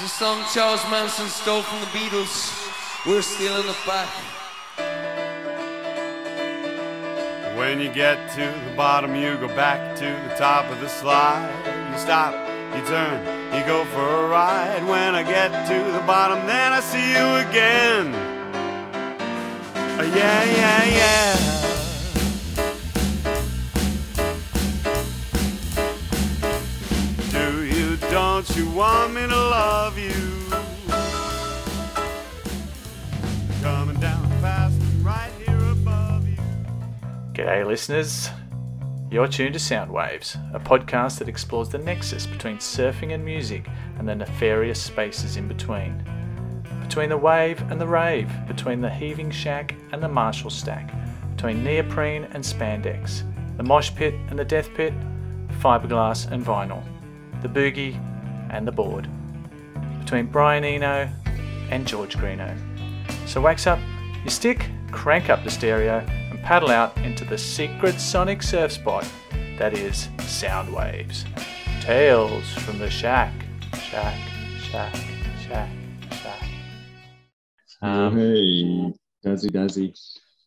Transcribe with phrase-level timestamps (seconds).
[0.00, 2.54] It's a song Charles Manson stole from the Beatles.
[3.04, 4.08] We're stealing it back.
[7.56, 11.50] When you get to the bottom, you go back to the top of the slide.
[11.90, 12.32] You stop,
[12.76, 14.84] you turn, you go for a ride.
[14.88, 18.14] When I get to the bottom, then I see you again.
[19.98, 21.57] Uh, yeah, yeah, yeah.
[28.58, 30.10] You want me to love you?
[33.62, 36.36] Coming down fast right here above you.
[37.34, 38.30] G'day, listeners.
[39.12, 44.08] You're tuned to Soundwaves, a podcast that explores the nexus between surfing and music and
[44.08, 46.04] the nefarious spaces in between.
[46.80, 50.92] Between the wave and the rave, between the heaving shack and the Marshall stack,
[51.36, 53.22] between neoprene and spandex,
[53.56, 54.92] the mosh pit and the death pit,
[55.60, 56.82] fiberglass and vinyl,
[57.40, 57.96] the boogie
[58.50, 59.08] and the board,
[60.00, 61.08] between Brian Eno
[61.70, 62.58] and George Greenough.
[63.26, 63.78] So wax up
[64.22, 65.98] your stick, crank up the stereo,
[66.30, 69.08] and paddle out into the secret sonic surf spot
[69.58, 71.24] that is sound waves.
[71.80, 73.32] Tales from the shack,
[73.74, 74.18] shack,
[74.60, 74.94] shack,
[75.40, 75.68] shack,
[76.12, 76.44] shack.
[77.82, 78.92] Um, hey,
[79.24, 79.94] Dazzy Dazzy.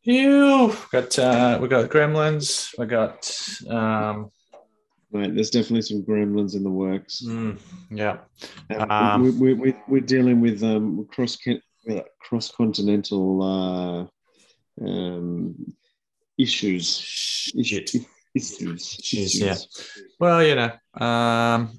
[0.04, 3.32] you got uh, we got Gremlins, we got
[3.70, 4.30] um,
[5.14, 7.22] Mate, there's definitely some gremlins in the works.
[7.26, 7.60] mm,
[7.90, 8.20] yeah,
[8.90, 11.38] Um, we, we, we, we're dealing with um, cross
[12.22, 14.10] cross continental
[14.82, 15.76] uh, um,
[16.38, 16.98] issues.
[16.98, 17.94] Shit.
[18.34, 18.98] Issues.
[19.00, 19.58] Issues, yeah.
[20.20, 20.72] Well, you know,
[21.06, 21.78] um,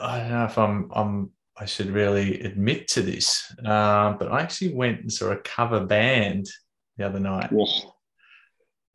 [0.00, 4.40] I don't know if I'm, I'm, I should really admit to this, um, but I
[4.40, 6.46] actually went and saw a cover band
[6.96, 7.52] the other night.
[7.52, 7.66] Whoa.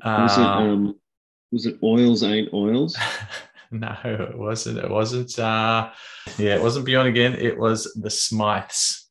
[0.03, 0.95] Was, it, Um, um,
[1.55, 2.97] was it Oils Ain't Oils?
[3.71, 4.77] no, it wasn't.
[4.77, 5.39] It wasn't.
[5.39, 5.89] Uh,
[6.37, 7.33] yeah, it wasn't Beyond Again.
[7.35, 9.03] It was the Smythes.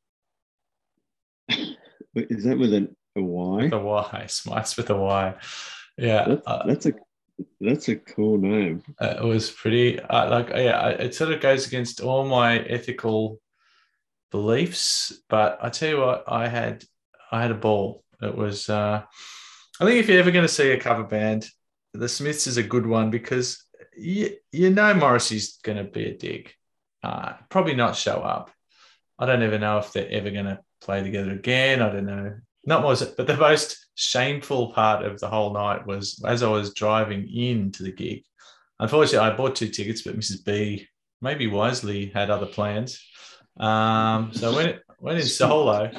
[2.14, 3.68] Is that with an, a Y?
[3.68, 4.24] The Y.
[4.26, 5.34] Smythes with a Y.
[5.96, 6.24] Yeah.
[6.28, 6.92] That's, uh, that's a
[7.62, 8.82] that's a cool name.
[9.00, 12.58] Uh, it was pretty uh, like yeah I- it sort of goes against all my
[12.58, 13.40] ethical
[14.30, 16.82] beliefs but i tell you what i had
[17.30, 19.00] i had a ball it was uh
[19.80, 21.48] i think if you're ever going to see a cover band
[21.94, 23.64] the smiths is a good one because
[23.96, 26.52] you, you know morrissey's going to be a dig.
[27.02, 28.50] Uh probably not show up.
[29.18, 31.80] I don't even know if they're ever going to play together again.
[31.80, 32.34] I don't know.
[32.66, 36.48] Not was it but the most shameful part of the whole night was as i
[36.48, 38.24] was driving in to the gig.
[38.80, 40.88] Unfortunately i bought two tickets but mrs b
[41.20, 43.00] maybe wisely had other plans.
[43.58, 45.90] Um so when went went in solo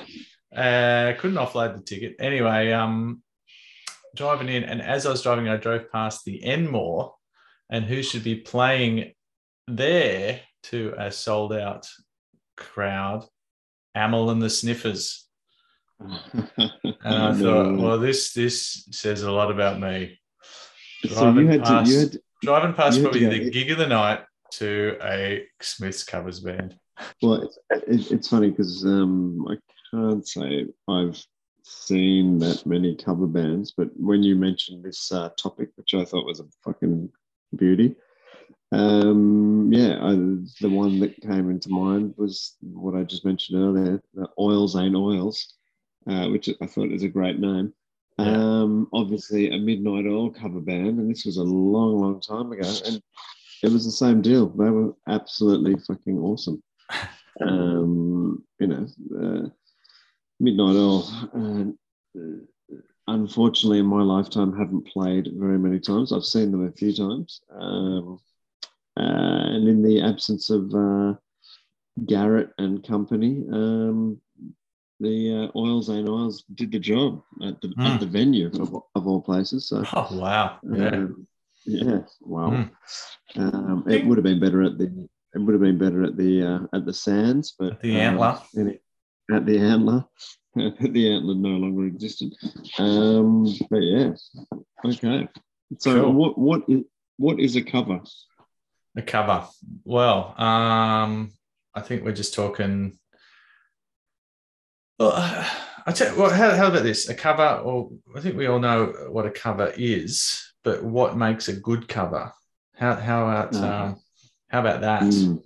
[0.56, 2.16] uh couldn't offload the ticket.
[2.19, 3.22] Anyway um
[4.16, 7.14] driving in and as i was driving i drove past the enmore
[7.70, 9.12] and who should be playing
[9.68, 11.88] there to a sold out
[12.58, 13.25] crowd
[13.96, 15.25] Amyl and the Sniffers
[16.00, 16.20] and
[17.04, 20.20] I thought, well, this this says a lot about me.
[21.08, 23.72] so you driving to you past- to, Driving past You had to probably the gig
[23.72, 24.20] of the night
[24.52, 26.78] to a Smiths covers band.
[27.22, 27.50] Well,
[27.88, 29.56] it's, it's funny because um, I
[29.90, 31.24] can't say I've
[31.66, 36.26] seen that many cover bands, but when you mentioned this uh, topic, which I thought
[36.26, 37.09] was a fucking
[37.56, 37.96] beauty,
[38.72, 40.12] um, yeah, I,
[40.62, 44.96] the one that came into mind was what I just mentioned earlier, the Oils Ain't
[44.96, 45.54] Oils,
[46.08, 47.74] uh, which I thought is a great name.
[48.18, 48.25] Yeah.
[48.25, 52.72] Um, obviously, a Midnight Oil cover band, and this was a long, long time ago,
[52.86, 53.02] and
[53.64, 54.48] it was the same deal.
[54.50, 56.62] They were absolutely fucking awesome
[57.42, 58.88] um, you know,
[59.22, 59.50] uh,
[60.40, 61.03] Midnight Oil.
[62.18, 62.22] Uh,
[63.07, 66.12] unfortunately, in my lifetime, haven't played very many times.
[66.12, 68.19] I've seen them a few times, um,
[68.97, 69.01] uh,
[69.56, 71.13] and in the absence of uh,
[72.06, 74.19] Garrett and company, um,
[75.00, 77.85] the uh, Oils and Oils did the job at the, Mm.
[77.85, 79.68] at the venue of, of all places.
[79.68, 79.83] So.
[79.94, 80.57] Oh wow!
[80.63, 81.27] Yeah, Um,
[81.65, 82.00] yeah.
[82.21, 82.51] Wow.
[82.51, 82.71] Mm.
[83.38, 85.07] Um, it would have been better at the.
[85.33, 88.13] It would have been better at the uh, at the Sands, but At the um,
[88.21, 88.39] Antler.
[88.57, 88.80] any-
[89.31, 90.06] at the Antler,
[90.56, 92.33] the Antler no longer existed.
[92.77, 94.13] Um, but yeah.
[94.86, 95.27] Okay.
[95.80, 96.83] So what what is
[97.18, 98.01] what is a cover?
[98.98, 99.48] a cover.
[99.83, 101.33] Well, um,
[101.74, 102.98] I think we're just talking.
[104.98, 105.12] Well,
[105.86, 107.10] I tell well, how, how about this?
[107.10, 111.48] A cover, or I think we all know what a cover is, but what makes
[111.48, 112.31] a good cover?
[112.75, 113.63] How how about Mhm.
[113.63, 113.95] um,
[114.48, 115.04] how about that?
[115.04, 115.44] Mm.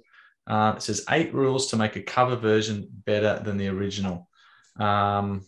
[0.50, 4.28] Uh, it says eight rules to make a cover version better than the original.
[4.80, 5.46] Um,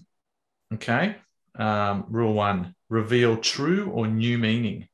[0.73, 1.15] okay.
[1.55, 4.87] Um, rule one reveal true or new meaning.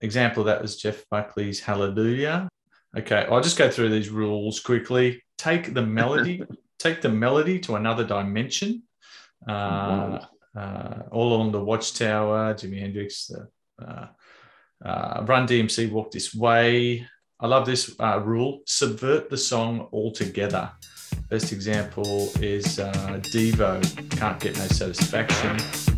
[0.00, 2.48] Example of that was Jeff Buckley's Hallelujah.
[2.96, 5.22] Okay, I'll just go through these rules quickly.
[5.38, 6.42] take the melody,
[6.78, 8.82] take the melody to another dimension.
[9.48, 10.20] Uh,
[10.54, 13.48] uh, all along the Watchtower, Jimi Hendrix, the
[13.82, 14.08] uh,
[14.84, 17.06] uh, Run DMC, Walk This Way.
[17.42, 20.70] I love this uh, rule: subvert the song altogether.
[21.28, 22.92] Best example is uh,
[23.32, 25.91] Devo, Can't Get No Satisfaction.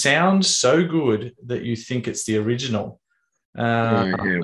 [0.00, 3.00] Sounds so good that you think it's the original.
[3.58, 4.40] Uh, Yeah, yeah,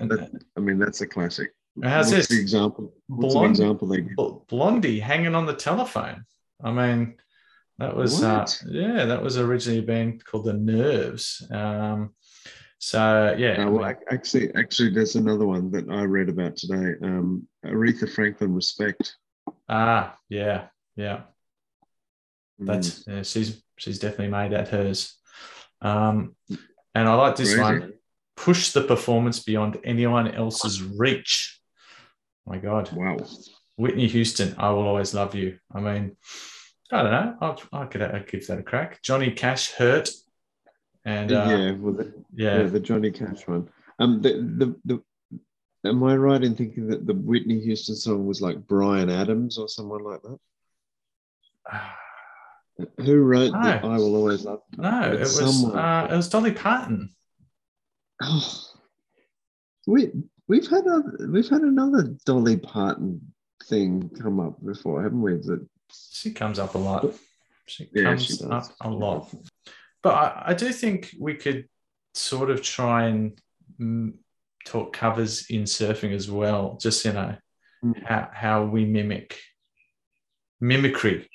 [0.00, 1.50] that- I mean, that's a classic.
[1.82, 2.28] How's What's this?
[2.28, 2.92] the example?
[3.06, 4.16] What's example they give?
[4.48, 6.24] Blondie hanging on the telephone.
[6.62, 7.14] I mean,
[7.78, 11.46] that was uh, yeah, that was originally a band called the Nerves.
[11.50, 12.14] Um,
[12.78, 16.94] so yeah, Uh, well, actually, actually, there's another one that I read about today.
[17.02, 19.16] Um, Aretha Franklin, "Respect."
[19.68, 21.22] ah, yeah, yeah.
[22.60, 25.16] Mm, That's yeah, she's she's definitely made that hers.
[25.80, 26.36] Um,
[26.94, 27.62] and I like this Crazy.
[27.62, 27.92] one.
[28.36, 31.60] Push the performance beyond anyone else's reach.
[32.46, 33.18] my God, wow.
[33.76, 35.58] Whitney Houston, I will always love you.
[35.74, 36.16] I mean,
[36.92, 37.36] I don't know.
[37.72, 39.00] I, I could I'd give that a crack.
[39.02, 40.08] Johnny Cash, hurt,
[41.04, 43.68] and uh, yeah, well, the, yeah, yeah, the Johnny Cash one.
[43.98, 48.40] Um, the, the the am I right in thinking that the Whitney Houston song was
[48.42, 50.38] like Bryan Adams or someone like that?
[52.98, 53.88] Who wrote the No.
[53.90, 54.62] "I Will Always Love"?
[54.76, 54.82] You"?
[54.82, 57.14] no, it was uh, it was Dolly Parton.
[58.22, 58.64] Oh,
[59.86, 60.10] we
[60.48, 63.32] we've had a we've had another Dolly Parton
[63.64, 65.34] thing come up before, haven't we?
[65.34, 67.14] That She comes up a lot.
[67.66, 69.32] She Yeah, comes she up a lot.
[70.02, 71.68] But I, I do think we could
[72.14, 73.38] sort of try and
[73.80, 74.14] mm,
[74.66, 76.78] talk covers in surfing as well.
[76.80, 77.36] Just you know
[77.82, 78.04] Mm.
[78.04, 79.38] how how we mimic
[80.60, 81.29] mimicry.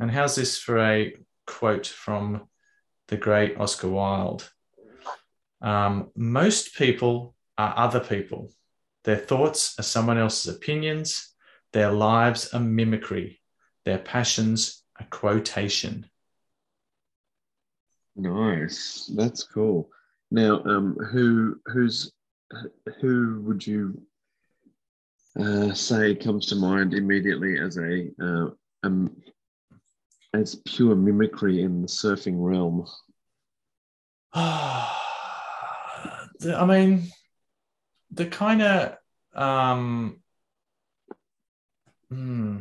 [0.00, 1.14] And how's this for a
[1.46, 2.48] quote from
[3.08, 4.48] the great Oscar Wilde?
[5.60, 8.50] Um, most people are other people.
[9.04, 11.34] Their thoughts are someone else's opinions.
[11.72, 13.40] Their lives are mimicry.
[13.84, 16.06] Their passions are quotation.
[18.16, 19.90] nice, that's cool.
[20.30, 22.12] Now, um, who who's
[23.00, 24.00] who would you
[25.38, 28.50] uh, say comes to mind immediately as a uh,
[28.82, 29.16] um,
[30.34, 32.86] as pure mimicry in the surfing realm?
[34.34, 34.94] I
[36.66, 37.08] mean,
[38.10, 38.96] the kind of
[39.34, 40.20] um,
[42.10, 42.58] hmm,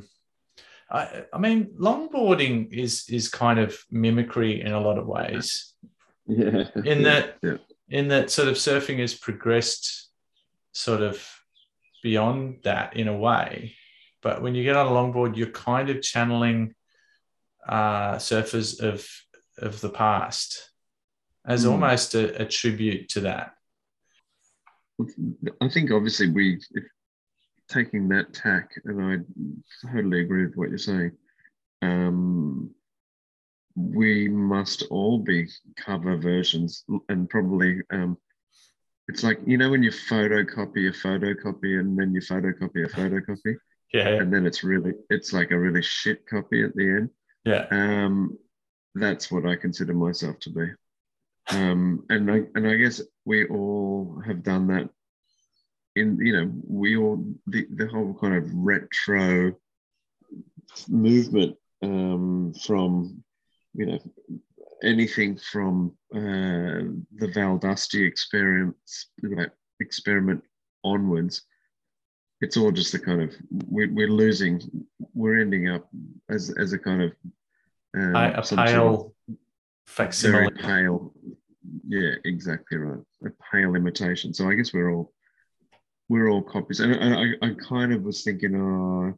[0.89, 5.73] I, I mean, longboarding is is kind of mimicry in a lot of ways.
[6.27, 7.57] Yeah, In that, yeah.
[7.89, 10.09] in that, sort of surfing has progressed,
[10.71, 11.25] sort of
[12.03, 13.75] beyond that in a way.
[14.21, 16.73] But when you get on a longboard, you're kind of channeling
[17.67, 19.07] uh, surfers of
[19.59, 20.71] of the past
[21.45, 21.71] as Hmm.
[21.71, 23.53] almost a, a tribute to that.
[25.61, 26.83] I think obviously we if
[27.69, 31.11] taking that tack, and I totally agree with what you're saying.
[31.81, 32.71] Um,
[33.75, 38.17] we must all be cover versions, and probably um,
[39.07, 43.55] it's like you know when you photocopy a photocopy, and then you photocopy a photocopy,
[43.93, 47.09] Yeah, and then it's really it's like a really shit copy at the end.
[47.47, 48.37] Yeah, Um,
[48.95, 50.67] that's what I consider myself to be.
[51.49, 54.89] Um, and I and I guess we all have done that.
[55.95, 59.53] In you know, we all the, the whole kind of retro
[60.89, 63.23] movement um, from
[63.73, 63.99] you know
[64.83, 66.83] anything from uh,
[67.19, 69.07] the Val Dusty experience
[69.79, 70.43] experiment
[70.83, 71.43] onwards.
[72.41, 74.61] It's all just a kind of we're, we're losing,
[75.13, 75.89] we're ending up
[76.29, 77.13] as as a kind of
[77.97, 79.39] um, I, a some sort of pale very
[79.87, 80.51] facsimile.
[80.51, 81.13] pale.
[81.87, 82.99] Yeah, exactly right.
[83.25, 84.33] A pale imitation.
[84.33, 85.11] So I guess we're all
[86.09, 86.79] we're all copies.
[86.79, 89.13] And, and I, I kind of was thinking, oh,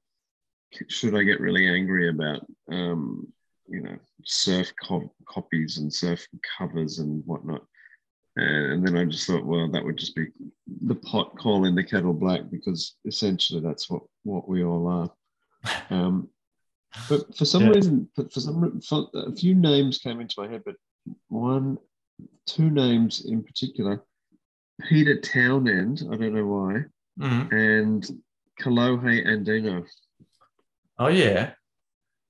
[0.87, 3.31] should I get really angry about um,
[3.67, 6.25] you know surf co- copies and surf
[6.57, 7.63] covers and whatnot?
[8.35, 10.27] And, and then I just thought, well, that would just be
[10.85, 15.11] the pot calling the kettle black because essentially that's what what we all are.
[15.89, 16.29] Um,
[17.07, 17.69] But for some Yeah.
[17.69, 20.75] reason, for, for some for, a few names came into my head, but
[21.27, 21.77] one,
[22.45, 24.03] two names in particular,
[24.87, 26.03] Peter Townend.
[26.11, 26.85] I don't know why,
[27.19, 27.51] Mhm.
[27.51, 28.21] and
[28.59, 29.85] Kalohe Andino.
[30.97, 31.53] Oh yeah,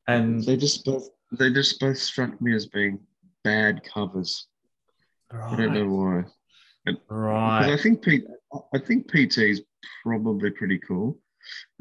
[0.07, 2.99] and They just both they just both struck me as being
[3.43, 4.47] bad covers.
[5.31, 6.23] I don't know why.
[6.85, 7.69] Because Right.
[7.71, 8.25] I think Pete,
[8.73, 9.61] I think PT is
[10.03, 11.19] probably pretty cool.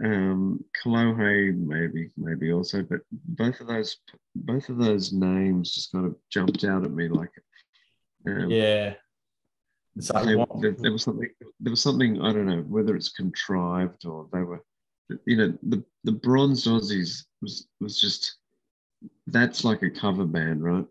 [0.04, 3.96] Um, Kalohe maybe, maybe also, but both of those,
[4.34, 7.30] both of those names just kind of jumped out at me like.
[8.26, 8.94] Um, Yeah.
[9.96, 11.28] It's like they- what- there, there was something.
[11.60, 14.64] There was something I don't know whether it's contrived or they were,
[15.26, 18.36] you know, the the Bronze Aussies was was just.
[19.28, 20.86] That's like a cover band, right?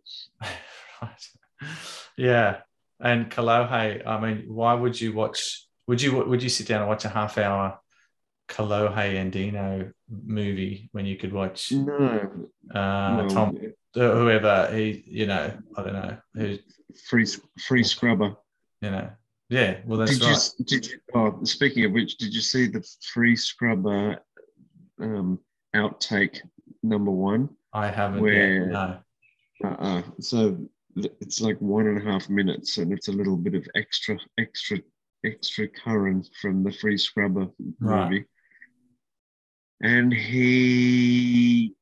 [1.01, 1.27] right.
[2.17, 2.61] Yeah.
[2.99, 5.67] And Kalohe, I mean, why would you watch?
[5.87, 7.79] Would you would you sit down and watch a half hour
[8.47, 12.29] Kalohe Andino movie when you could watch No,
[12.73, 12.77] uh,
[13.21, 13.57] no, Tom,
[13.95, 16.57] uh, whoever he, you know, I don't know who,
[17.09, 17.25] free
[17.59, 18.35] free scrubber.
[18.81, 19.09] you know,
[19.49, 19.79] yeah.
[19.85, 20.49] Well, that's did right.
[20.59, 24.17] you did you oh speaking of which did you see the free scrubber
[25.01, 25.39] um
[25.75, 26.39] outtake
[26.83, 28.21] number one I haven't.
[28.21, 28.99] where- Yet, no.
[29.65, 30.01] uh-uh.
[30.19, 30.57] so
[30.95, 34.77] it's like one and a half minutes and it's a little bit of extra extra
[35.25, 37.47] extra current from the free scrubber
[37.79, 38.23] Right.
[39.81, 41.73] And he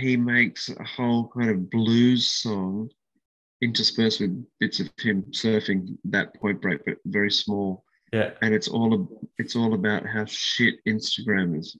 [0.00, 2.88] he makes a whole kind of blues song
[3.62, 8.30] interspersed with bits of him surfing that point break but very small Yeah.
[8.42, 9.08] and it's all
[9.38, 11.76] it's all about how shit Instagram is.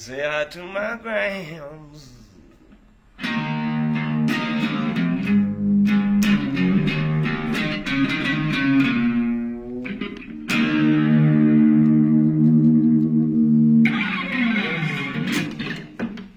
[0.00, 2.08] Say hi to my grams.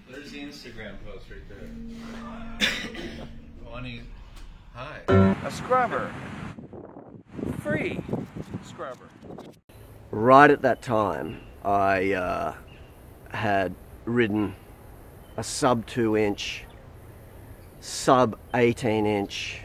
[0.09, 2.67] There's the Instagram post right there.
[3.63, 4.01] Funny.
[4.75, 4.99] Hi.
[5.07, 6.13] A scrubber.
[7.61, 8.01] Free
[8.65, 9.07] scrubber.
[10.11, 12.55] right at that time, I uh,
[13.33, 13.75] had
[14.05, 14.55] ridden
[15.37, 16.65] a sub two inch,
[17.79, 19.61] sub 18 inch,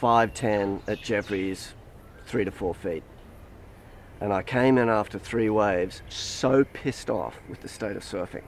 [0.00, 1.74] 510 at Jeffreys,
[2.26, 3.02] three to four feet.
[4.20, 8.44] And I came in after three waves so pissed off with the state of surfing.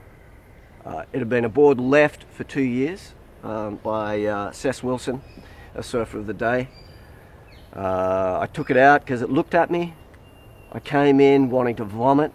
[0.85, 5.21] Uh, it had been aboard left for two years um, by uh, Cess Wilson,
[5.75, 6.69] a surfer of the day.
[7.75, 9.93] Uh, I took it out because it looked at me
[10.71, 12.33] I came in wanting to vomit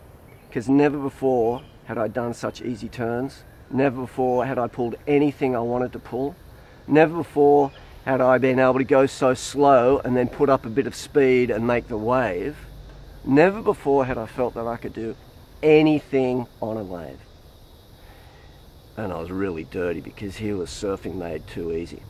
[0.52, 3.42] because never before had I done such easy turns.
[3.70, 6.36] Never before had I pulled anything I wanted to pull.
[6.86, 7.72] Never before
[8.04, 10.94] had I been able to go so slow and then put up a bit of
[10.94, 12.58] speed and make the wave.
[13.24, 15.16] Never before had I felt that I could do
[15.62, 17.20] anything on a wave.
[18.98, 22.02] And I was really dirty because here was surfing made too easy.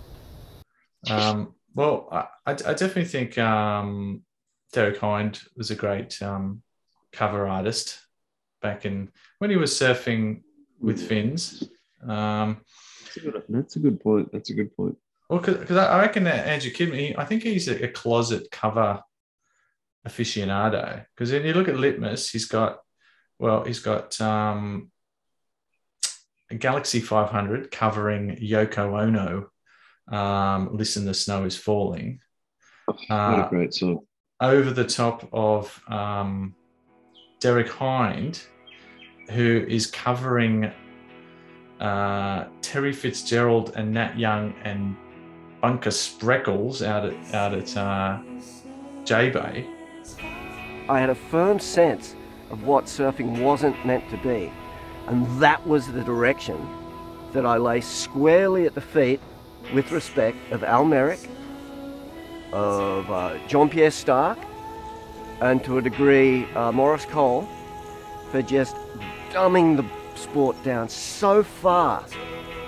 [1.08, 4.22] Um, well, I, I definitely think um,
[4.72, 6.62] Derek Hynd was a great um,
[7.12, 8.00] cover artist
[8.62, 10.42] back in when he was surfing
[10.80, 11.62] with fins.
[12.06, 12.60] Um,
[13.04, 14.32] That's a good, that's a good point.
[14.32, 14.96] That's a good point.
[15.28, 19.02] well, because I reckon that Andrew Kidman, he, I think he's a, a closet cover
[20.06, 21.04] aficionado.
[21.14, 22.78] Because when you look at Litmus, he's got,
[23.38, 24.90] well, he's got um,
[26.50, 29.50] a Galaxie 500 covering Yoko Ono.
[30.16, 32.20] Um, Listen, the snow is falling.
[32.86, 34.00] What Uh, a great song.
[34.40, 36.54] over the top of um,
[37.40, 38.42] Derek Hynd,
[39.30, 40.70] who is covering
[41.80, 44.96] uh, Terry Fitzgerald and Nat Young and
[45.60, 48.18] Bunker Spreckels out at out at uh,
[49.04, 49.66] J Bay.
[50.88, 52.14] I had a firm sense
[52.50, 54.52] of what surfing wasn't meant to be.
[55.06, 56.68] And that was the direction
[57.32, 59.20] that I lay squarely at the feet
[59.74, 61.20] with respect of Al Merrick,
[62.52, 64.38] of uh, John Pierre Stark,
[65.40, 67.48] and to a degree uh, Maurice Cole
[68.30, 68.76] for just
[69.32, 69.84] dumbing the
[70.18, 72.04] sport down so far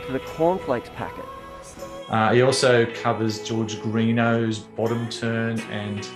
[0.07, 1.25] to the cornflakes packet.
[2.09, 6.07] Uh, he also covers George Greenough's bottom turn and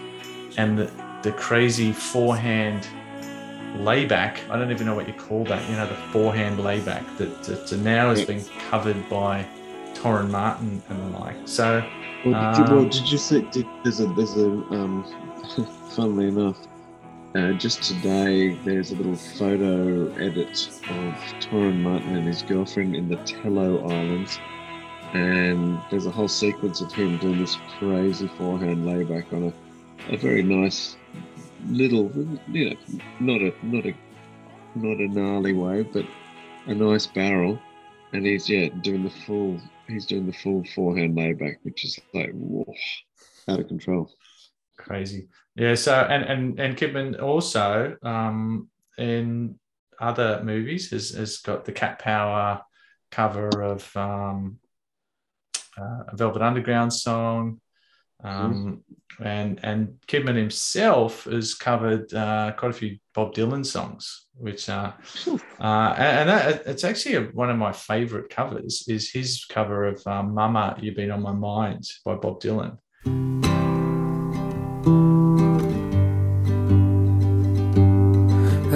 [0.57, 0.91] and the,
[1.23, 2.87] the crazy forehand
[3.77, 4.39] layback.
[4.51, 5.69] I don't even know what you call that.
[5.71, 9.47] You know, the forehand layback that, that now has been covered by
[9.95, 11.37] Torren Martin and the like.
[11.47, 11.85] So
[12.25, 13.43] Well, did, you, well, Um, did you see?
[13.51, 15.05] Did, there's a there's a um,
[15.91, 16.59] funnily enough,
[17.35, 23.09] uh, just today there's a little photo edit of Torren Martin and his girlfriend in
[23.09, 24.39] the Telo Islands,
[25.13, 30.17] and there's a whole sequence of him doing this crazy forehand layback on a, a
[30.17, 30.97] very nice
[31.69, 32.11] little,
[32.49, 32.77] you know,
[33.21, 33.95] not a not a
[34.75, 36.07] not a gnarly way, but
[36.67, 37.59] a nice barrel,
[38.13, 42.31] and he's yeah doing the full he's doing the full forehand layback, which is like
[42.33, 42.73] whoa,
[43.49, 44.11] out of control.
[44.79, 45.29] Crazy.
[45.55, 45.75] Yeah.
[45.75, 49.59] So and and and Kidman also um, in
[50.01, 52.63] other movies has has got the Cat Power
[53.11, 54.59] cover of um,
[55.79, 57.61] uh, a Velvet Underground song.
[58.23, 58.83] Um,
[59.21, 64.93] and and Kidman himself has covered uh, quite a few Bob Dylan songs, which uh,
[65.61, 68.85] uh, and, and that, it's actually a, one of my favorite covers.
[68.89, 72.79] Is his cover of um, "Mama, You've Been on My Mind" by Bob Dylan.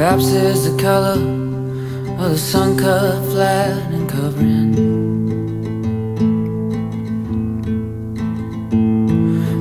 [0.02, 1.12] Perhaps it's the color
[2.18, 4.72] of the sun cut flat and covering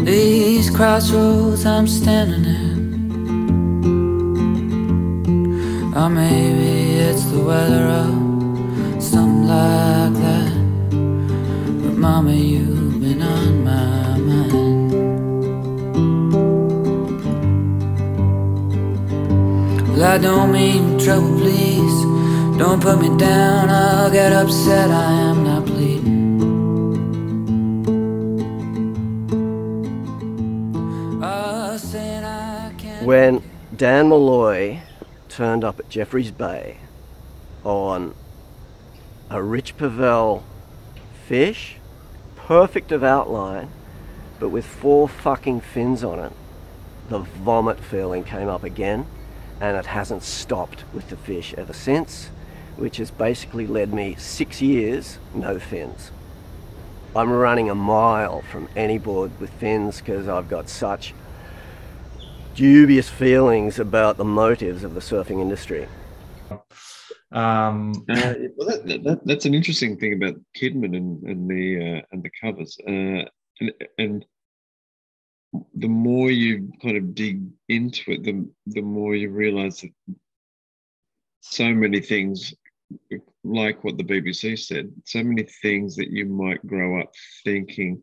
[0.04, 2.82] these crossroads I'm standing in.
[5.96, 10.54] Or maybe it's the weather or something like that.
[11.84, 13.61] But mama, you've been on
[20.02, 22.58] Well, I don't mean trouble, please.
[22.58, 24.90] Don't put me down, I'll get upset.
[24.90, 26.42] I am not bleeding.
[31.22, 33.06] Ah, I.
[33.06, 33.44] When
[33.78, 34.80] Dan Malloy
[35.30, 36.78] turned up at Jeffreys Bay
[37.64, 38.16] on
[39.30, 40.44] a Rich Pavel
[41.28, 41.76] fish,
[42.36, 43.70] perfect of outline,
[44.40, 46.34] but with four fucking fins on it,
[47.10, 49.06] the vomit feeling came up again,
[49.62, 52.30] and it hasn't stopped with the fish ever since,
[52.76, 56.12] which has basically led me six years no fins.
[57.16, 61.14] I'm running a mile from any board with fins because I've got such
[62.56, 65.88] dubious feelings about the motives of the surfing industry.
[67.32, 71.78] Um, Uh, well, that, that, that, that's an interesting thing about Kidman and, and the
[71.78, 73.24] uh, and the covers, uh,
[73.62, 74.26] and and
[75.76, 79.92] the more you kind of dig into it, the the more you realise that
[81.42, 82.54] so many things,
[83.44, 87.12] like what the BBC said, so many things that you might grow up
[87.44, 88.02] thinking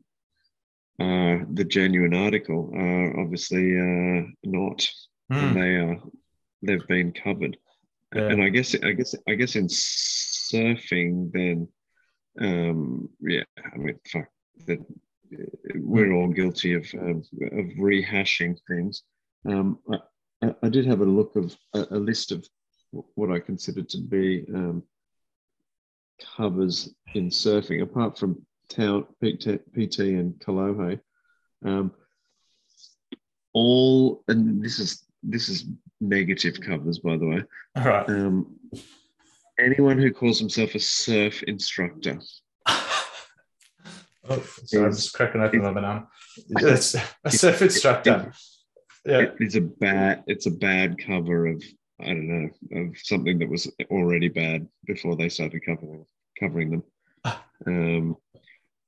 [1.01, 4.89] uh, the genuine article are obviously uh, not,
[5.31, 5.97] and hmm, they are
[6.63, 7.57] they've been covered
[8.15, 8.29] Yeah.
[8.31, 11.69] and I guess I guess I guess in surfing then
[12.41, 14.29] um yeah I mean fuck
[14.67, 14.81] that
[15.77, 19.03] we're all guilty of um, of rehashing things
[19.47, 19.97] um I,
[20.47, 22.47] I- I did have a look of a, a list of
[23.15, 24.83] what I consider to be um
[26.37, 31.01] covers in surfing apart from town PT, PT and Kalohe
[31.65, 31.93] um
[33.53, 35.65] all and this is this is
[36.01, 37.43] negative covers by the way
[37.77, 38.09] all right.
[38.09, 38.57] um,
[39.59, 42.21] anyone who calls himself a surf instructor.
[44.31, 46.07] Oh, sorry, I'm just cracking open my banana.
[46.37, 48.33] It's a surf instructor.
[49.05, 49.21] Yeah.
[49.21, 50.25] It is a bad.
[50.27, 51.63] It's a bad cover of
[52.01, 56.05] I don't know of something that was already bad before they started covering
[56.39, 56.83] covering them.
[57.67, 58.17] Um,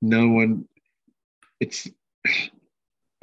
[0.02, 0.68] no one.
[1.58, 1.88] It's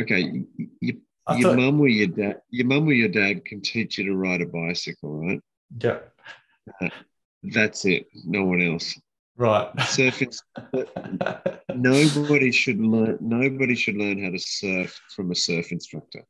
[0.01, 0.43] okay.
[0.81, 1.01] You,
[1.35, 2.41] your thought, mum or your dad.
[2.49, 5.41] Your mum or your dad can teach you to ride a bicycle, right?
[5.79, 5.99] yeah,
[7.43, 8.07] That's it.
[8.25, 8.99] No one else.
[9.37, 9.73] Right.
[9.77, 10.35] Surfing.
[11.75, 13.17] Nobody should learn.
[13.21, 16.23] Nobody should learn how to surf from a surf instructor.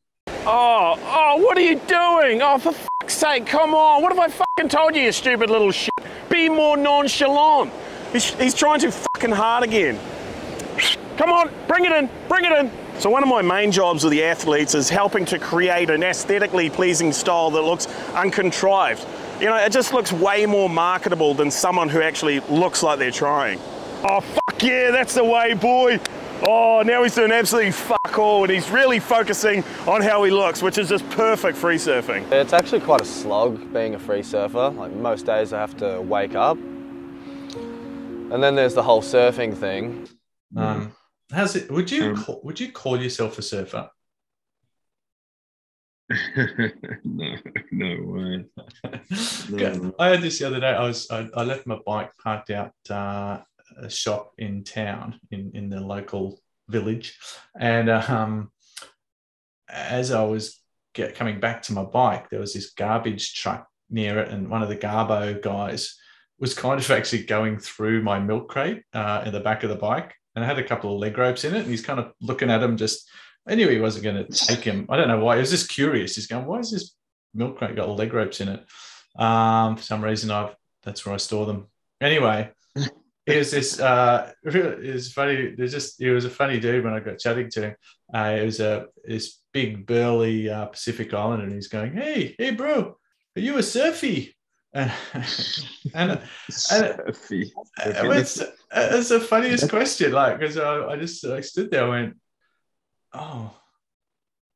[0.50, 2.42] Oh, oh, what are you doing?
[2.42, 4.02] Oh, for fuck's sake, come on.
[4.02, 5.94] What have I fucking told you, you stupid little shit?
[6.30, 7.72] Be more nonchalant.
[8.14, 10.00] He's, he's trying too fucking hard again.
[11.18, 12.72] Come on, bring it in, bring it in.
[13.00, 16.70] So one of my main jobs with the athletes is helping to create an aesthetically
[16.70, 19.06] pleasing style that looks uncontrived.
[19.40, 23.12] You know, it just looks way more marketable than someone who actually looks like they're
[23.12, 23.60] trying.
[24.04, 26.00] Oh, fuck yeah, that's the way, boy.
[26.48, 30.62] Oh, now he's doing absolutely fuck all and he's really focusing on how he looks,
[30.62, 32.32] which is just perfect free surfing.
[32.32, 34.70] It's actually quite a slog being a free surfer.
[34.70, 40.08] Like most days, I have to wake up, and then there's the whole surfing thing.
[40.56, 40.94] Um,
[41.32, 41.72] how's it?
[41.72, 43.90] Would you Um, call, would you call yourself a surfer?
[47.04, 47.36] no,
[47.72, 48.46] no way.
[49.50, 49.94] No.
[50.00, 50.70] I had this the other day.
[50.70, 53.40] I was I, I left my bike parked out uh,
[53.78, 56.40] a shop in town in in the local
[56.70, 57.18] village,
[57.60, 58.52] and um,
[59.70, 60.62] as I was
[60.94, 64.64] get, coming back to my bike, there was this garbage truck near it, and one
[64.64, 65.98] of the Garbo guys
[66.40, 69.76] was kind of actually going through my milk crate uh, in the back of the
[69.76, 72.14] bike, and I had a couple of leg ropes in it, and he's kind of
[72.22, 72.78] looking at him.
[72.78, 73.10] Just
[73.48, 74.86] I knew he wasn't going to take him.
[74.90, 75.36] I don't know why.
[75.36, 76.16] He was just curious.
[76.16, 76.96] He's going, "Why is this
[77.34, 78.66] milk crate got leg ropes in it?"
[79.18, 81.68] Um, for some reason, I've that's where I store them.
[82.02, 82.52] Anyway,
[83.26, 83.80] it was this.
[83.80, 85.54] Uh, it was funny.
[85.56, 87.76] There's just it was a funny dude when I got chatting to him.
[88.14, 92.52] Uh, it was a this big burly uh, Pacific Islander, and he's going, "Hey, hey,
[92.52, 92.98] bro,
[93.36, 94.34] are you a surfy?"
[94.74, 97.54] And and, and Surfy.
[97.80, 98.44] uh, it's,
[98.76, 102.18] it's the funniest question, like because I, I just like stood there, and went,
[103.14, 103.54] "Oh,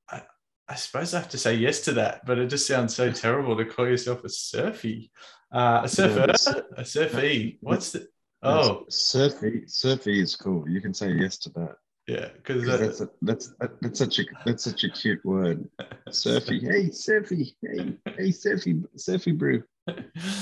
[0.10, 0.22] I,
[0.68, 3.56] I suppose I have to say yes to that," but it just sounds so terrible
[3.58, 5.12] to call yourself a surfy,
[5.52, 7.58] uh, a surfer, a surfy.
[7.62, 8.08] What's the?
[8.44, 9.64] Oh, surfy.
[9.68, 10.68] Surfy is cool.
[10.68, 11.76] You can say yes to that.
[12.08, 15.70] yeah, because 'Cause That's a, that's that, that's such a that's such a cute word.
[16.12, 16.60] Surfy.
[16.60, 17.56] Hey, surfy.
[17.62, 19.64] Hey, hey, surfy, surfy brew.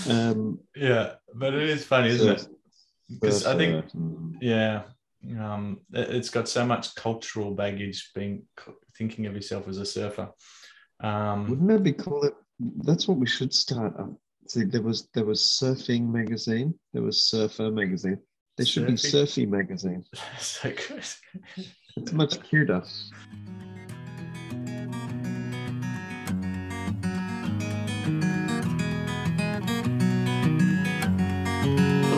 [0.10, 2.48] Um, yeah, but it is funny, isn't it?
[3.10, 4.34] Because I think surfer, mm.
[4.42, 4.84] yeah
[5.40, 8.44] um it- it's got so much cultural baggage being
[8.98, 10.30] thinking of yourself as a surfer
[11.02, 12.22] um Wouldn't that be cool?
[12.22, 12.34] That,
[12.88, 13.94] that's what we should start.
[14.00, 14.12] Up.
[14.48, 16.74] See, there was there was surfing magazine.
[16.94, 18.20] There was surfer magazine.
[18.58, 19.26] There should be Surfy?
[19.26, 20.04] surfy magazine.
[20.40, 21.06] so good
[21.96, 22.84] It's much cuter.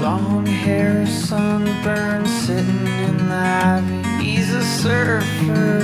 [0.02, 4.02] Long hair, sunburn, sitting in the ivy.
[4.24, 5.80] He's a surfer.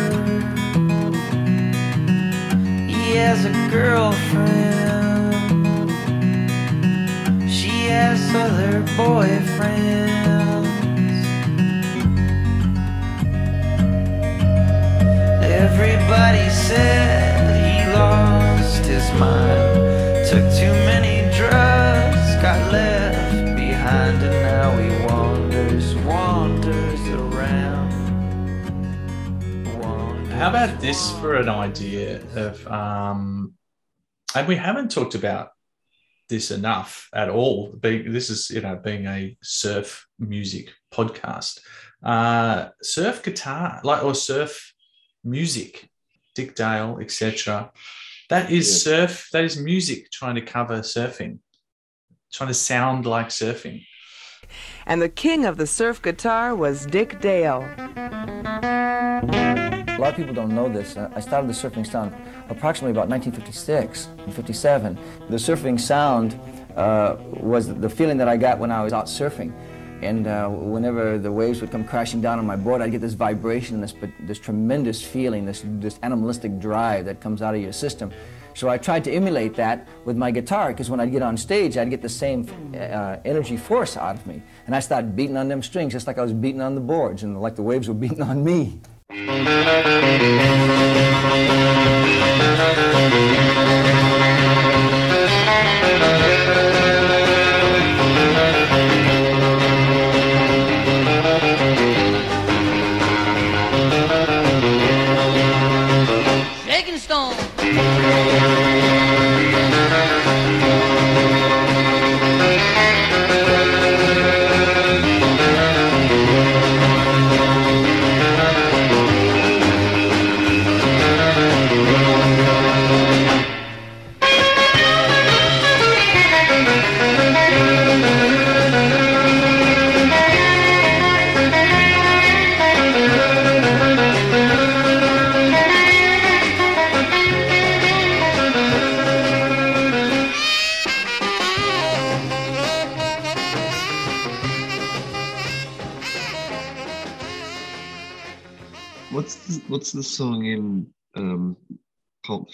[2.88, 4.58] He has a girlfriend.
[7.48, 10.66] She has other boyfriends.
[15.44, 20.28] Everybody said he lost his mind.
[20.28, 20.77] Took too
[30.38, 33.54] how about this for an idea of um
[34.36, 35.50] and we haven't talked about
[36.30, 41.60] this enough at all being this is you know being a surf music podcast
[42.04, 44.74] uh surf guitar like or surf
[45.24, 45.90] music
[46.36, 47.72] dick dale etc
[48.30, 48.92] that is Yeah.
[49.08, 51.40] surf that is music trying to cover surfing
[52.32, 53.84] trying to sound like surfing
[54.86, 57.64] And the king of the surf guitar was Dick Dale.
[59.98, 60.96] A lot of people don't know this.
[60.96, 62.14] Uh, I started the surfing sound
[62.50, 64.96] approximately about 1956 and 57.
[65.28, 66.40] The surfing sound
[66.76, 69.52] uh, was the feeling that I got when I was out surfing.
[70.04, 73.16] And uh, whenever the waves would come crashing down on my board, I'd get this
[73.16, 78.12] vibration, this, this tremendous feeling, this, this animalistic drive that comes out of your system.
[78.54, 81.76] So I tried to emulate that with my guitar, because when I'd get on stage,
[81.76, 84.44] I'd get the same uh, energy force out of me.
[84.68, 87.24] And I started beating on them strings just like I was beating on the boards,
[87.24, 88.80] and like the waves were beating on me.
[89.10, 89.48] Thank
[96.62, 96.67] you.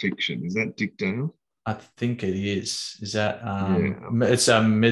[0.04, 0.46] Fiction?
[0.46, 1.34] Is that Dick Dale?
[1.66, 2.98] I think it is.
[3.06, 4.84] Is that um it's a um,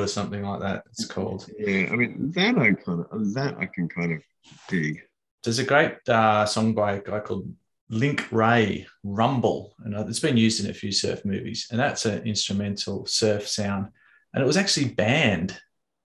[0.00, 1.40] or something like that it's called.
[1.58, 4.20] Yeah, I mean that I kind of that I can kind of
[4.68, 4.94] dig.
[5.42, 7.46] There's a great uh, song by a guy called
[7.90, 11.68] Link Wray, Rumble, and uh, it's been used in a few surf movies.
[11.70, 13.88] And that's an instrumental surf sound.
[14.32, 15.50] And it was actually banned.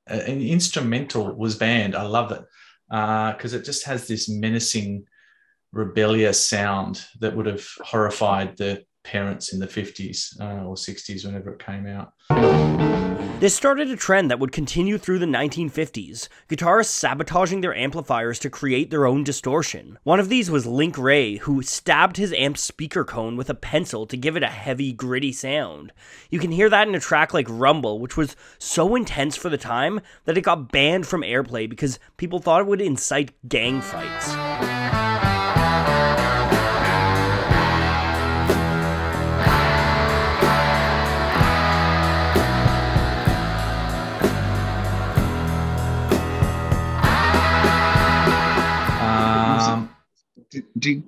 [0.10, 1.96] Uh, An instrumental was banned.
[1.96, 2.44] I love it
[2.90, 5.06] because it just has this menacing,
[5.72, 11.54] rebellious sound that would have horrified the parents in the 50s uh, or 60s whenever
[11.54, 12.14] it came out.
[13.40, 18.50] This started a trend that would continue through the 1950s, guitarists sabotaging their amplifiers to
[18.50, 19.98] create their own distortion.
[20.04, 24.06] One of these was Link Wray, who stabbed his amp's speaker cone with a pencil
[24.08, 25.94] to give it a heavy, gritty sound.
[26.30, 29.58] You can hear that in a track like Rumble, which was so intense for the
[29.58, 34.79] time that it got banned from airplay because people thought it would incite gang fights.
[50.78, 51.04] Dick,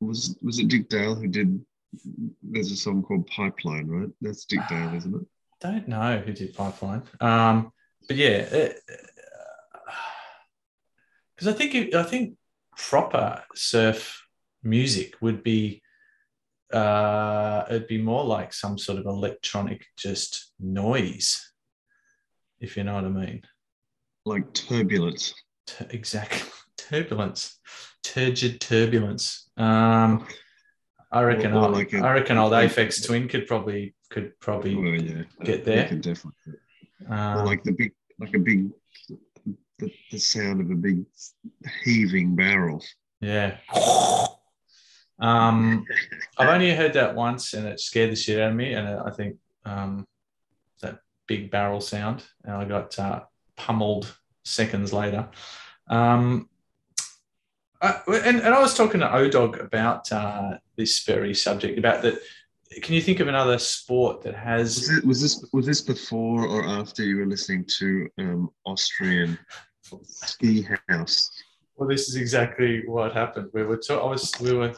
[0.00, 1.64] was was it Dick Dale who did?
[2.42, 4.08] There's a song called Pipeline, right?
[4.20, 5.26] That's Dick Dale, isn't it?
[5.60, 7.02] don't know who did Pipeline.
[7.20, 7.72] Um,
[8.08, 8.72] but yeah,
[11.36, 12.36] because I think it, I think
[12.76, 14.26] proper surf
[14.62, 15.82] music would be
[16.72, 21.52] uh, it'd be more like some sort of electronic just noise,
[22.60, 23.42] if you know what I mean.
[24.24, 25.34] Like turbulence.
[25.66, 27.58] T- exactly, turbulence,
[28.02, 29.48] turgid turbulence.
[29.56, 30.26] Um,
[31.12, 31.52] I reckon.
[31.52, 35.22] Or- or like a- I reckon old Aphex Twin could probably could probably Oh yeah,
[35.44, 35.88] get there.
[35.88, 36.54] could definitely.
[37.08, 38.68] Um, like the big, like a big,
[39.78, 41.04] the, the sound of a big
[41.84, 42.84] heaving barrel.
[43.20, 43.56] Yeah.
[45.18, 45.84] Um,
[46.38, 48.74] I've only heard that once and it scared the shit out of me.
[48.74, 50.06] And I think um,
[50.82, 53.20] that big barrel sound, and I got uh,
[53.56, 55.28] pummeled seconds later.
[55.88, 56.48] Um,
[57.80, 62.18] I, and, and I was talking to Odog about uh, this very subject about that.
[62.82, 66.46] Can you think of another sport that has Was, it, was this was this before
[66.46, 69.38] or after you were listening to um, Austrian
[70.04, 71.30] Ski House?
[71.76, 73.50] Well, this is exactly what happened.
[73.52, 74.74] We were, to, I was, we were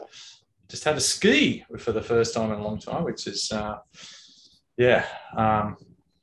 [0.68, 3.78] just had a ski for the first time in a long time, which is, uh,
[4.78, 5.04] yeah.
[5.36, 5.76] Um,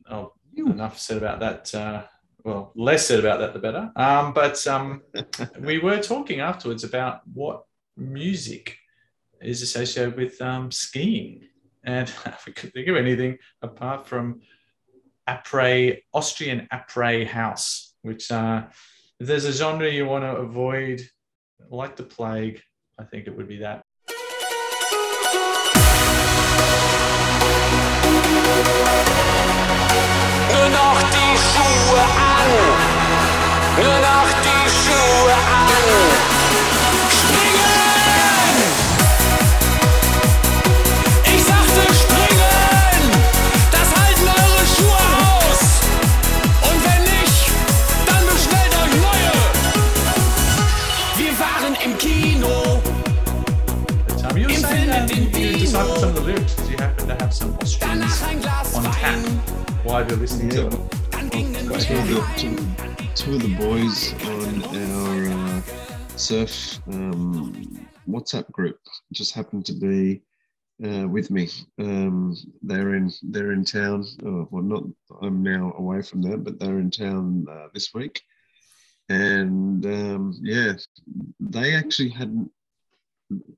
[0.09, 1.75] oh, enough said about that.
[1.75, 2.03] Uh,
[2.43, 3.91] well, less said about that, the better.
[3.95, 5.01] Um, but um,
[5.59, 7.63] we were talking afterwards about what
[7.97, 8.77] music
[9.41, 11.47] is associated with um, skiing,
[11.83, 12.11] and
[12.45, 14.41] we couldn't think of anything apart from
[15.27, 18.63] après Austrian après house, which uh,
[19.19, 21.01] if there's a genre you want to avoid
[21.69, 22.61] like the plague,
[22.97, 23.83] I think it would be that.
[30.51, 31.18] Nur noch die
[31.59, 32.49] Schuhe an.
[33.75, 35.83] Nur noch die Schuhe an.
[37.17, 38.55] Springen!
[41.25, 43.01] Ich sagte springen!
[43.71, 45.61] Das halten eure Schuhe aus!
[46.61, 47.43] Und wenn nicht,
[48.05, 49.35] dann bestellt euch neue!
[51.17, 52.81] Wir waren im Kino.
[54.21, 55.67] Tom, you Im mit dem you Dino.
[55.67, 56.55] some of the lyrics.
[56.55, 59.41] Do you happen to have some Austrians Danach ein Glas on tap Wein.
[59.83, 60.98] while you're listening to them?
[61.39, 62.55] Two of the, two,
[63.15, 65.61] two of the boys on our uh,
[66.17, 68.77] surf um, WhatsApp group
[69.13, 70.21] just happened to be
[70.83, 71.47] uh, with me.
[71.79, 74.05] Um, they're in they're in town.
[74.25, 74.83] Oh, well, not
[75.21, 78.21] I'm now away from them, but they're in town uh, this week.
[79.07, 80.73] And um, yeah,
[81.39, 82.51] they actually hadn't.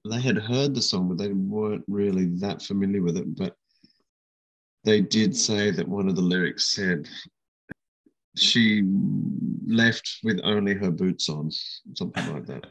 [0.08, 3.36] They had heard the song, but they weren't really that familiar with it.
[3.36, 3.56] But
[4.84, 7.10] they did say that one of the lyrics said
[8.36, 8.84] she
[9.66, 11.52] left with only her boots on,
[11.96, 12.66] something like that.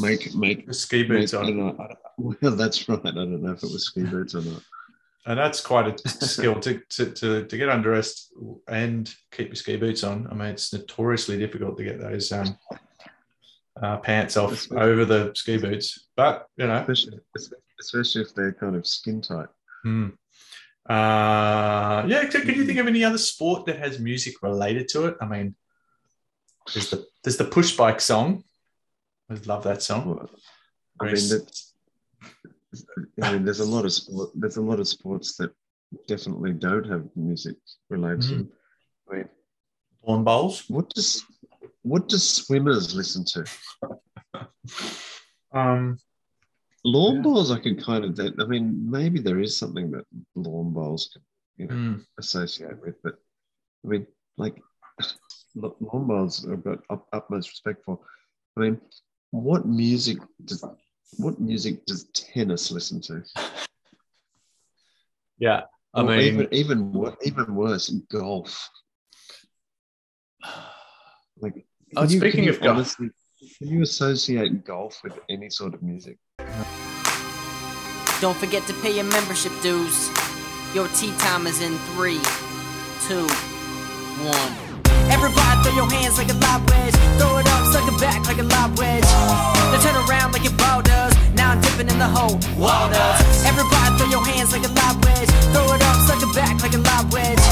[0.00, 1.88] Make make The ski boots make- I don't know.
[2.18, 3.00] Well, that's right.
[3.04, 4.62] I don't know if it was ski boots or not.
[5.24, 8.32] And that's quite a skill to, to, to, to get undressed
[8.68, 10.26] and keep your ski boots on.
[10.30, 12.58] I mean, it's notoriously difficult to get those um,
[13.80, 16.08] uh, pants off over the ski boots.
[16.16, 17.18] But, you know, Especially,
[17.80, 19.46] especially if they're kind of skin tight.
[19.84, 20.08] Hmm.
[20.88, 22.24] Uh, yeah.
[22.26, 25.16] Can, you think of any other sport that has music related to it?
[25.20, 25.54] I mean,
[26.72, 28.44] there's the there's the push bike song.
[29.30, 30.28] I love that song.
[31.00, 31.16] I mean,
[33.22, 35.52] I mean, there's a lot of sport, there's a lot of sports that
[36.06, 37.56] definitely don't have music
[37.88, 38.36] related to Mm.
[38.38, 38.52] them.
[39.10, 39.28] I mean,
[40.06, 40.68] lawn bowls.
[40.68, 41.24] What does
[41.82, 43.44] what does swimmers listen to?
[45.52, 45.98] Um,
[46.84, 48.34] lawn bowls, I can kind of.
[48.40, 51.22] I mean, maybe there is something that lawn bowls can,
[51.56, 52.06] you know, Mm.
[52.18, 53.14] associate with, but
[53.84, 54.60] I mean, like
[55.54, 57.98] lawn bowls, I've got up, utmost respect for.
[58.56, 58.80] I mean,
[59.30, 60.64] what music does
[61.18, 63.22] what music does tennis listen to?
[65.38, 65.62] Yeah,
[65.94, 68.68] I Or mean, even even even worse, golf.
[71.40, 71.66] Like,
[71.96, 73.10] Oh, speaking of golf- honestly-
[73.58, 76.18] can you associate golf with any sort of music?
[78.20, 80.10] Don't forget to pay your membership dues.
[80.74, 82.20] Your tea time is in three,
[83.08, 83.26] two,
[84.22, 84.52] one.
[85.10, 86.94] Everybody throw your hands like a lob wedge.
[87.18, 89.02] Throw it up, suck it back like a lob wedge.
[89.02, 91.12] Now turn around like your ball does.
[91.34, 92.38] Now I'm dipping in the hole.
[92.56, 93.44] Wall does.
[93.44, 95.28] Everybody throw your hands like a lob wedge.
[95.52, 97.42] Throw it up, suck it back like a lob wedge.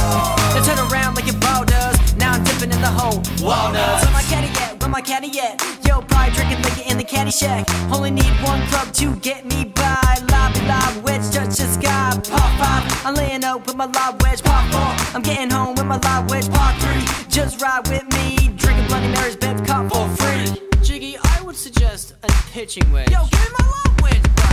[0.54, 1.99] Now turn around like your ball does.
[2.30, 3.18] Now I'm dipping in the hole.
[3.42, 4.04] Wall does.
[4.04, 4.80] Where my caddy at?
[4.80, 5.60] Where my caddy at?
[5.84, 7.68] Yo, probably drinking liquor in the caddy shack.
[7.90, 10.14] Only need one club to get me by.
[10.30, 12.14] Lob, lob, wedge, touch the sky.
[12.30, 14.44] Pop five, I'm laying up with my lob wedge.
[14.44, 16.48] Pop four, I'm getting home with my lob wedge.
[16.50, 18.54] Pop three, just ride with me.
[18.54, 20.46] Drinking Bloody Mary's, babe, cop for free.
[20.84, 23.10] Jiggy, I would suggest a pitching wedge.
[23.10, 24.50] Yo, give me my lob wedge, bro.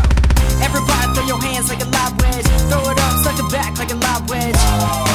[0.66, 2.48] Everybody throw your hands like a lob wedge.
[2.74, 4.56] Throw it up, suck it back like a lob wedge.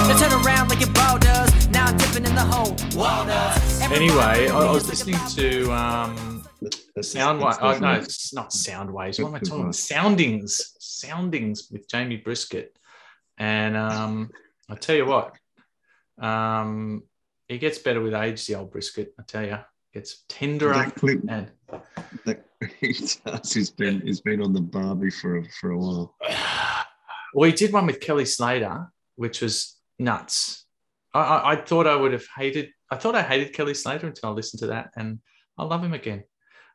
[0.07, 1.52] Now turn around like your ball does.
[1.83, 2.77] Now I'm dipping in the hole.
[2.97, 3.81] Wall does.
[3.81, 6.45] Anyway, I, I was listening to um,
[6.99, 7.59] Soundwave.
[7.61, 9.21] Oh, no, it's not Soundwaves.
[9.21, 9.75] What am I talking about?
[9.75, 10.77] Soundings.
[10.79, 12.69] Soundings with Jamie Brisick.
[13.37, 14.31] And um,
[14.71, 15.35] I tell you what,
[16.21, 17.03] um,
[17.49, 19.13] he gets better with age, the old Brisket.
[19.19, 19.59] I tell you,
[19.93, 20.75] gets tenderer.
[20.75, 21.51] That clip, and
[22.27, 22.45] that,
[22.81, 23.53] he does.
[23.53, 26.15] He's been he's been on the Barbie for a, for a while.
[27.35, 30.62] Well, he did one with Kelly Slater, which was nuts.
[31.15, 32.71] I, I, I thought I would have hated.
[32.91, 35.19] I thought I hated Kelly Slater until I listened to that, and
[35.59, 36.25] I love him again.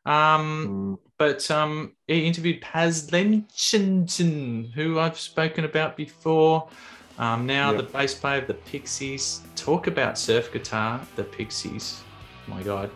[0.06, 6.69] Um, But um, he interviewed Paz Lenchantin, who I've spoken about before.
[7.17, 7.78] Um, now Yeah.
[7.78, 9.41] the bass player of the Pixies.
[9.56, 12.02] Talk about surf guitar, the Pixies.
[12.47, 12.91] My God.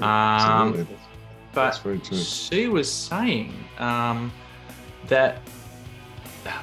[0.00, 0.86] Yeah, Um,
[1.52, 2.16] but That's true.
[2.16, 4.32] she was saying um,
[5.08, 5.38] that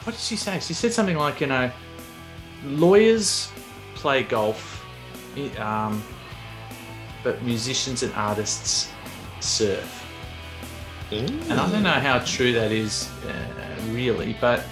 [0.04, 0.60] what did she say?
[0.60, 1.70] She said something like, you know,
[2.64, 3.52] lawyers
[4.02, 4.84] play golf,
[5.60, 6.04] um,
[7.24, 8.90] but musicians and artists
[9.40, 9.98] surf.
[11.12, 14.64] And I don't know how true that is uh, really, but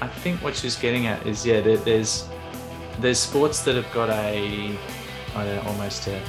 [0.00, 2.28] I think what she's getting at is yeah, there, there's
[2.98, 4.76] there's sports that have got a
[5.34, 6.20] I don't know, almost a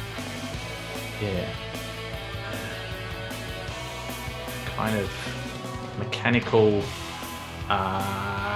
[1.21, 1.49] yeah
[4.75, 5.09] kind of
[5.97, 6.83] mechanical
[7.69, 8.52] uh,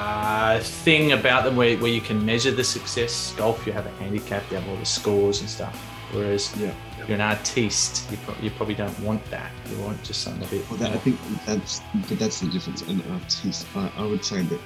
[0.60, 3.34] thing about them where, where you can measure the success.
[3.38, 5.76] Golf, you have a handicap, you have all the scores and stuff.
[6.14, 6.74] Whereas Yeah.
[7.00, 9.52] you're an artiste, you, pro- you probably don't want that.
[9.70, 10.70] You want just something a bit.
[10.70, 12.82] Well, that, I think that's but that's the difference.
[12.84, 14.60] An artist, I, I would say that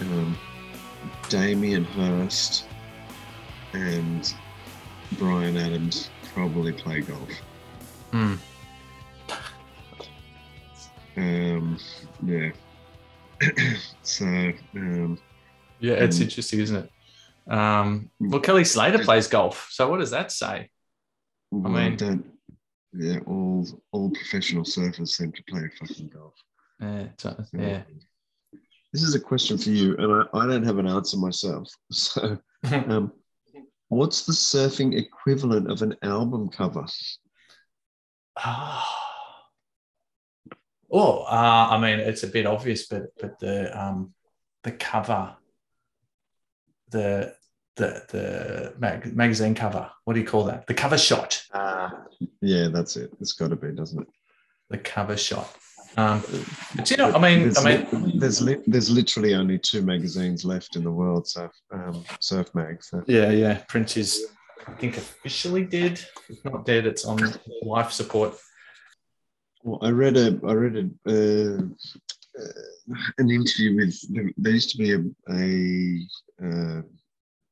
[0.00, 0.36] um,
[1.28, 2.66] Damien Hirst
[3.72, 4.34] and
[5.18, 7.30] Bryan Adams probably play golf.
[8.12, 8.34] Hmm.
[11.16, 11.78] Um,
[12.26, 12.50] yeah.
[14.02, 14.24] so
[14.76, 15.18] um,
[15.80, 16.22] Yeah, it's Mm.
[16.22, 17.52] interesting, isn't it?
[17.52, 20.70] Um, well, Kelly Slater plays golf, so what does that say?
[21.50, 22.24] well, mean- don't,
[22.92, 26.34] yeah, all all professional surfers seem to play fucking golf.
[26.80, 27.82] Yeah, so- yeah.
[28.92, 31.68] This is a question for you, and I, I don't have an answer myself.
[31.92, 32.38] So,
[32.72, 33.12] um,
[33.88, 36.86] what's the surfing equivalent of an album cover?
[38.44, 38.84] Oh,
[41.28, 44.14] uh, I mean, it's a bit obvious, but but the um,
[44.62, 45.34] the cover,
[46.90, 47.34] the
[47.76, 49.90] the the mag- magazine cover.
[50.04, 50.66] What do you call that?
[50.66, 51.42] The cover shot.
[52.40, 53.12] Yeah, that's it.
[53.20, 54.08] It's got to be, doesn't it?
[54.70, 55.48] The cover shot.
[55.96, 56.22] Um,
[56.74, 59.82] but you know, I mean, there's, I mean, li- there's li- there's literally only two
[59.82, 62.82] magazines left in the world, so um, Surf Mag.
[62.82, 63.04] So.
[63.06, 63.62] yeah, yeah.
[63.68, 64.26] Prince is,
[64.66, 66.00] I think, officially dead.
[66.28, 67.20] If not dead, it's on
[67.62, 68.34] life support.
[69.64, 71.62] Well, I read a I read a uh,
[72.38, 73.96] uh, an interview with
[74.36, 75.00] there used to be a,
[75.30, 76.82] a uh,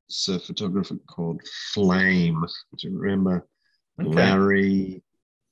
[0.09, 1.41] surf photographer called
[1.73, 2.45] Flame.
[2.77, 3.47] Do you remember
[3.99, 4.11] Okay.
[4.11, 5.03] Larry?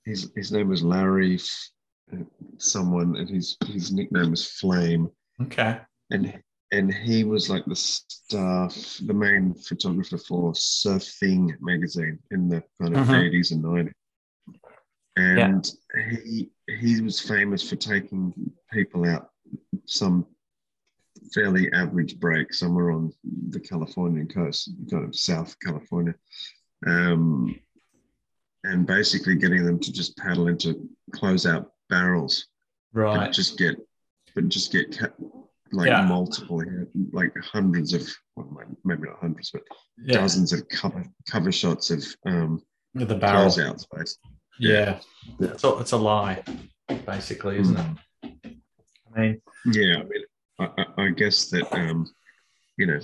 [0.05, 1.41] His his name was Larry
[2.59, 5.09] someone, and his his nickname was Flame.
[5.41, 5.79] Okay.
[6.11, 6.43] And
[6.73, 12.95] and he was like the staff, the main photographer for Surfing magazine in the kind
[12.97, 13.31] of Mhm.
[13.31, 13.93] 80s and 90s
[15.21, 15.71] and
[16.27, 18.33] he he was famous for taking
[18.73, 19.31] people out
[19.87, 20.27] some
[21.35, 23.13] fairly average break somewhere on
[23.51, 26.15] the Californian coast, kind of South California,
[26.87, 27.55] um,
[28.65, 32.47] and basically getting them to just paddle into closeout barrels,
[32.93, 33.17] Right.
[33.27, 33.77] But just get,
[34.35, 35.01] but just get
[35.73, 36.05] like Yeah.
[36.07, 36.61] multiple,
[37.13, 38.03] like hundreds of,
[38.35, 38.51] well,
[38.85, 39.63] maybe not hundreds, but
[39.97, 40.19] Yeah.
[40.19, 42.61] dozens of cover cover shots of um,
[42.95, 43.47] the barrel.
[43.47, 44.33] closeouts, basically.
[44.61, 45.01] Yeah.
[45.41, 46.43] It's a, it's a lie,
[47.07, 48.55] basically, isn't it?
[49.17, 50.25] I mean, Yeah, I mean,
[50.59, 52.07] I, I- I guess that um,
[52.77, 53.01] you know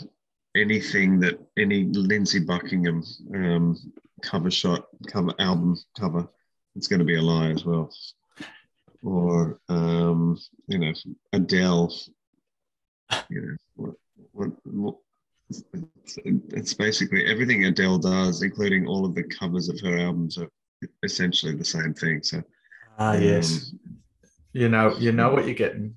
[0.54, 3.02] anything that any Lindsey Buckingham
[3.34, 3.76] um,
[4.22, 6.28] cover shot, cover album cover,
[6.74, 7.90] it's going to be a lie as well.
[9.02, 10.38] Or um,
[10.68, 10.92] you know
[11.32, 11.92] Adele,
[13.30, 13.94] you know what,
[14.32, 14.96] what, what
[15.48, 20.48] it's, it's basically everything Adele does, including all of the covers of her albums, are
[21.02, 22.22] essentially the same thing.
[22.22, 22.42] So,
[22.98, 23.72] Ah, yes.
[24.52, 25.94] You know, you know what you're getting.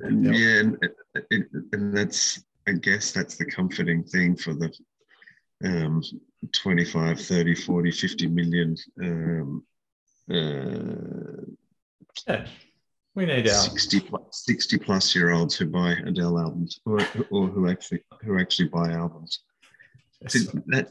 [0.00, 0.78] and yeah, and,
[1.30, 4.72] it, and that's I guess that's the comforting thing for the
[5.64, 6.02] um,
[6.52, 9.64] 25, 30, 40, 50 million um,
[10.30, 11.44] uh,
[12.26, 12.46] Yeah,
[13.14, 17.46] we need our 60 plus, 60 plus year olds who buy Adele albums or, or
[17.46, 19.40] who actually who actually buy albums.
[20.22, 20.90] That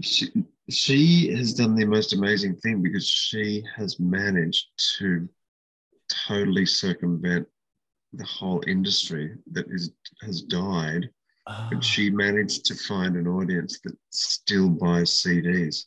[0.00, 0.30] she,
[0.70, 4.66] she has done the most amazing thing because she has managed
[4.98, 5.28] to
[6.26, 7.46] totally circumvent
[8.12, 9.90] the whole industry that is
[10.22, 11.08] has died.
[11.46, 15.84] But she managed to find an audience that still buys CDs.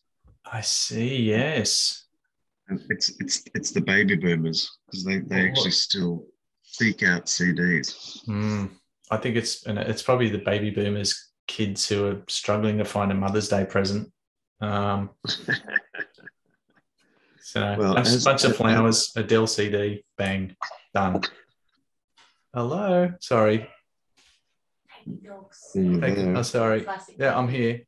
[0.52, 1.24] I see.
[1.24, 2.06] Yes.
[2.70, 5.46] And it's it's it's the baby boomers because they, they Oh.
[5.48, 6.26] actually still
[6.62, 8.24] seek out CDs.
[8.28, 8.70] Mm,
[9.10, 13.12] I think it's and it's probably the baby boomers kids who are struggling to find
[13.12, 14.12] a Mother's Day present.
[14.62, 15.10] Um,
[17.42, 20.56] so Well, bunch, bunch of as- flowers, Adele CD, bang,
[20.94, 21.22] done.
[22.54, 23.70] Hello, sorry.
[25.06, 26.86] you Take- oh, sorry.
[27.18, 27.82] Yeah, I'm here.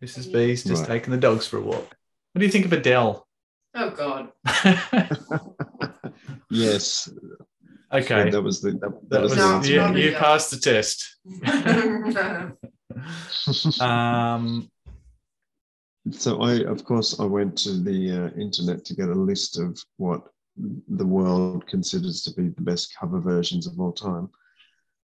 [0.00, 0.88] This is Bees just Right.
[1.00, 1.96] taking the dogs for a walk.
[2.32, 3.26] What do you think of Adele?
[3.74, 4.32] Oh God.
[6.50, 7.08] Yes.
[7.92, 8.24] Okay.
[8.26, 9.72] Yeah, that was the that, that That was was, the answer.
[9.72, 11.16] yeah, you passed the test.
[13.80, 14.70] um,
[16.10, 19.82] So I, of course, I went to the uh, internet to get a list of
[19.96, 20.22] what
[20.56, 24.30] the world considers to be the best cover versions of all time,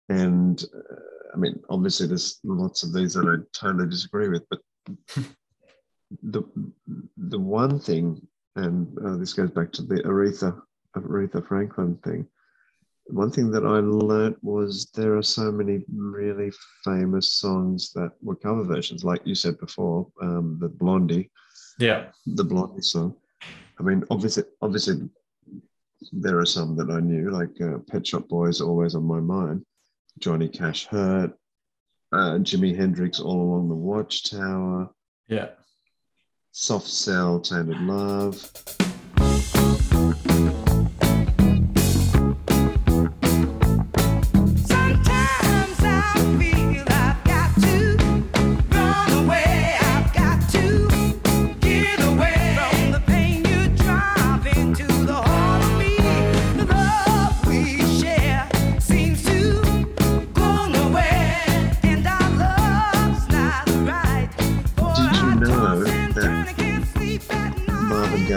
[0.09, 4.61] and uh, I mean, obviously, there's lots of these that I totally disagree with, but
[6.23, 6.43] the
[7.17, 8.27] the one thing,
[8.57, 10.61] and uh, this goes back to the Aretha
[10.97, 12.27] Aretha Franklin thing.
[13.07, 16.53] One thing that I learnt was there are so many really
[16.85, 21.31] famous songs that were cover versions, like you said before, um, the Blondie,
[21.79, 22.07] yeah.
[22.27, 23.15] the Blondie song.
[23.79, 25.09] I mean, obviously, obviously,
[26.13, 29.65] there are some that I knew, like uh, Pet Shop Boys, always on my mind.
[30.19, 31.33] Johnny Cash, Hurt,
[32.13, 34.91] uh, Jimi Hendrix, All Along the Watchtower,
[35.29, 35.49] Yeah.
[36.53, 38.92] Soft Cell, Tainted Love.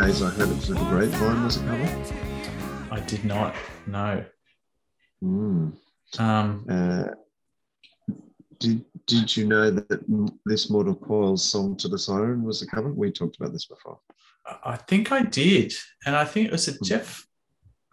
[0.06, 2.91] Gaye's I Heard It Through the Grapevine was a cover?
[2.91, 3.56] I did not
[3.88, 4.24] know.
[5.24, 5.76] Mm.
[6.20, 7.08] Um, Uh,
[8.60, 12.93] did, did you know that this Mortal Coil's Song to the Siren was a cover?
[12.93, 13.99] We talked about this before.
[14.64, 15.74] I think I did,
[16.06, 17.26] and I think it was a Jeff,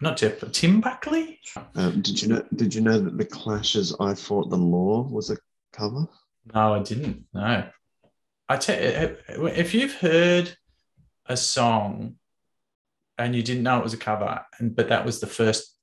[0.02, 1.40] not Jeff, but Tim Buckley.
[1.76, 2.44] Um, did you know?
[2.54, 5.38] Did you know that the Clash's "I Fought the Law" was a
[5.72, 6.06] cover?
[6.54, 7.24] No, I didn't.
[7.32, 7.70] No,
[8.50, 10.54] I tell if you've heard
[11.26, 12.16] a song
[13.18, 15.76] and you didn't know it was a cover, and but that was the first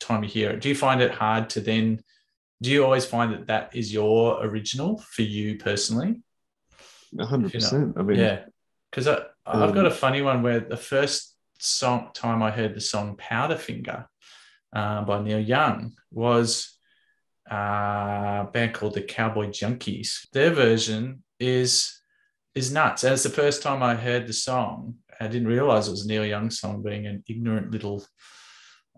[0.00, 2.00] time you hear it, do you find it hard to then?
[2.62, 6.22] Do you always find that that is your original for you personally?
[7.18, 7.92] A hundred You know.
[7.96, 8.44] I mean, yeah,
[8.90, 12.80] because I've got Um, a funny one where the first song time I heard the
[12.80, 14.06] song Powderfinger
[14.74, 16.78] uh, by Neil Young was
[17.50, 20.28] uh, a band called the Cowboy Junkies.
[20.32, 22.00] Their version is
[22.54, 23.04] is nuts.
[23.04, 24.96] And it's the first time I heard the song.
[25.20, 28.04] I didn't realize it was a Neil Young song, being an ignorant little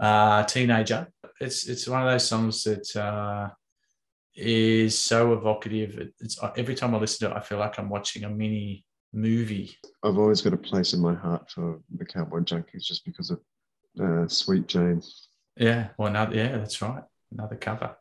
[0.01, 1.09] uh, teenager.
[1.41, 3.51] It's it's one of those songs that uh,
[4.35, 5.99] is so evocative.
[5.99, 8.85] It- It's every time I listen to it, I feel like I'm watching a mini
[9.13, 9.77] movie.
[10.03, 13.41] I've always got a place in my heart for the Cowboy Junkies just because of
[14.01, 15.03] uh, Sweet Jane.
[15.57, 17.03] Yeah, well, another, yeah, that's right.
[17.33, 17.97] Another cover.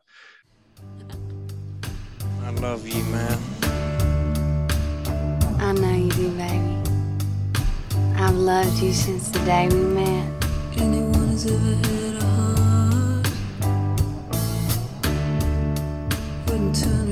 [2.42, 3.38] I love you, man.
[5.58, 6.76] I know you do, baby.
[8.16, 10.28] I've loved you since the day we met.
[10.76, 13.26] Anyone who's ever had a heart
[16.46, 17.05] wouldn't turn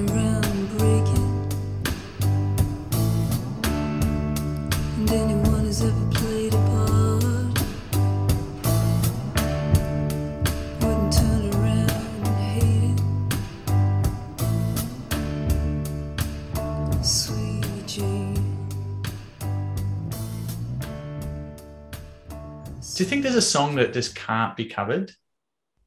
[22.95, 25.13] Do you think there's a song that just can't be covered?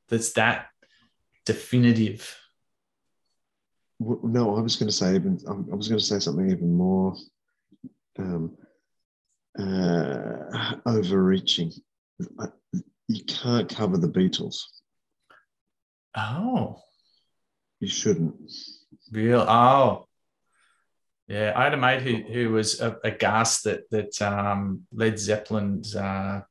[0.09, 0.67] That's that
[1.45, 2.35] definitive.
[3.99, 5.39] no, I was going to say even.
[5.47, 7.15] I I was going to say something even more
[8.19, 8.57] um,
[9.57, 11.71] uh, overreaching.
[13.07, 14.57] You can't cover the Beatles.
[16.15, 16.81] Oh,
[17.79, 18.35] You shouldn't.
[19.11, 19.41] real.
[19.41, 20.07] Oh,
[21.27, 21.53] yeah.
[21.55, 26.41] I had a mate who who was aghast that that um, Led Zeppelin's uh,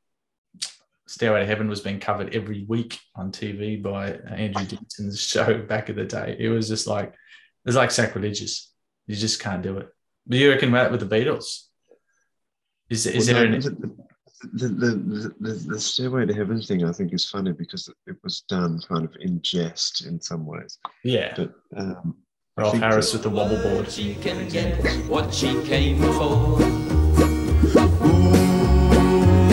[1.08, 5.88] "Stairway to Heaven" was being covered every week on TV by Andrew Denton's show back
[5.88, 6.36] in the day.
[6.38, 7.14] It was just like
[7.64, 8.72] it's like sacrilegious.
[9.06, 9.88] You just can't do it.
[10.26, 11.64] But you reckon that with the Beatles?
[12.90, 13.60] Is is Well, there no, an,
[14.52, 16.84] the, the, the, the, the Stairway to Heaven thing?
[16.84, 20.78] I think is funny because it was done kind of in jest in some ways.
[21.04, 21.34] Yeah.
[21.36, 22.16] But um,
[22.56, 23.90] I Rolf think Harris that- with the wobble board?
[23.90, 24.76] She can get
[25.08, 26.56] what she came for.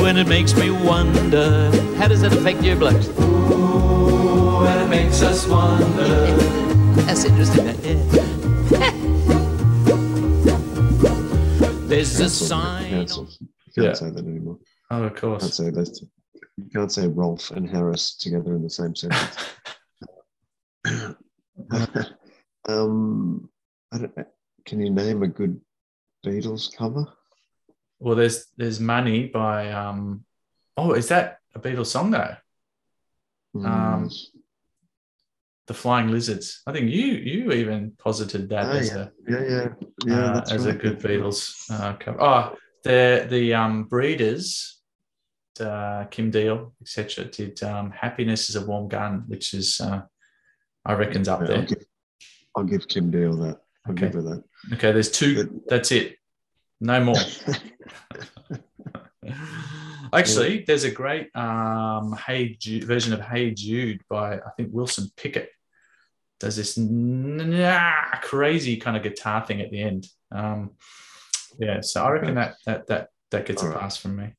[0.04, 3.08] When it makes me wonder, how does that affect your blokes?
[3.20, 6.06] Ooh, and it makes us wonder.
[7.06, 7.66] That's interesting.
[7.66, 8.92] That, yeah.
[11.88, 12.90] There's a Cancelled, sign.
[12.90, 13.38] cancelled.
[13.40, 13.94] You can't Yeah.
[13.94, 14.58] say that anymore.
[14.92, 15.44] Oh, of You course.
[15.44, 16.00] can't say those.
[16.00, 16.10] two-
[16.58, 19.38] You can't say Rolf and Harris together in the same sentence.
[22.68, 23.50] um,
[23.94, 24.14] I don't,
[24.66, 25.62] can you name a good
[26.26, 27.06] Beatles cover?
[28.04, 30.26] Well, there's there's money by um.
[30.76, 32.36] Oh, is that a Beatles song though?
[33.56, 34.14] Um, Mm.
[35.68, 36.62] the Flying Lizards.
[36.68, 38.98] I think you you even posited that Oh, as yeah.
[38.98, 39.68] a yeah, yeah,
[40.06, 41.40] yeah, uh, as a good Beatles
[41.72, 42.22] uh, cover.
[42.22, 44.82] Oh, the the um Breeders,
[45.62, 47.26] uh, Kim Deal, etc.
[47.26, 50.02] Did um, "Happiness Is a Warm Gun," which is uh,
[50.86, 51.58] I reckon's up Yeah, there.
[51.60, 51.86] I'll, give,
[52.58, 53.60] I'll give Kim Deal that.
[53.86, 54.08] I'll Okay.
[54.08, 54.44] give her that.
[54.74, 55.62] Okay, there's two.
[55.70, 56.18] That's it.
[56.82, 57.16] No more.
[60.14, 65.10] Actually, there's a great um, Hey Jude version of Hey Jude by I think Wilson
[65.18, 65.50] Pickett.
[66.40, 70.08] Does this nah, crazy kind of guitar thing at the end.
[70.32, 70.72] Um,
[71.58, 73.80] yeah, so I reckon that that that that gets a Alright.
[73.80, 74.34] pass from me.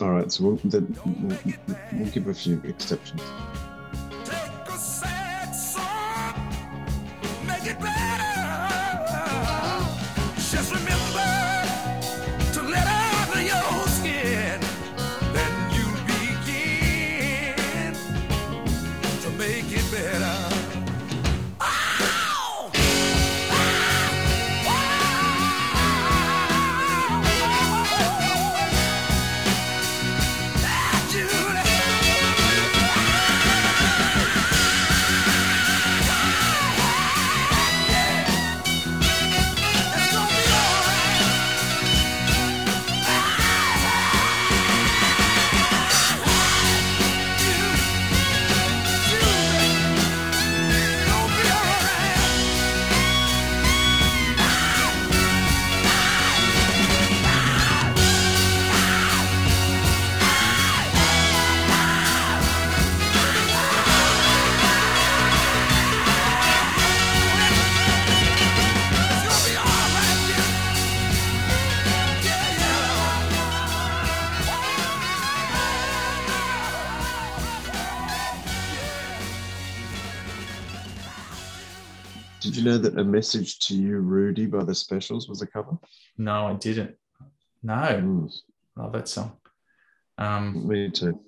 [0.00, 1.38] All right, so we'll, we'll,
[1.92, 3.20] we'll give a few exceptions.
[82.68, 85.76] Know that a message to you, Rudy, by the Specials was a cover?
[86.16, 86.96] No, I didn't.
[87.62, 88.32] No, Mm,
[88.76, 89.36] love that song.
[90.16, 91.20] Um, me too.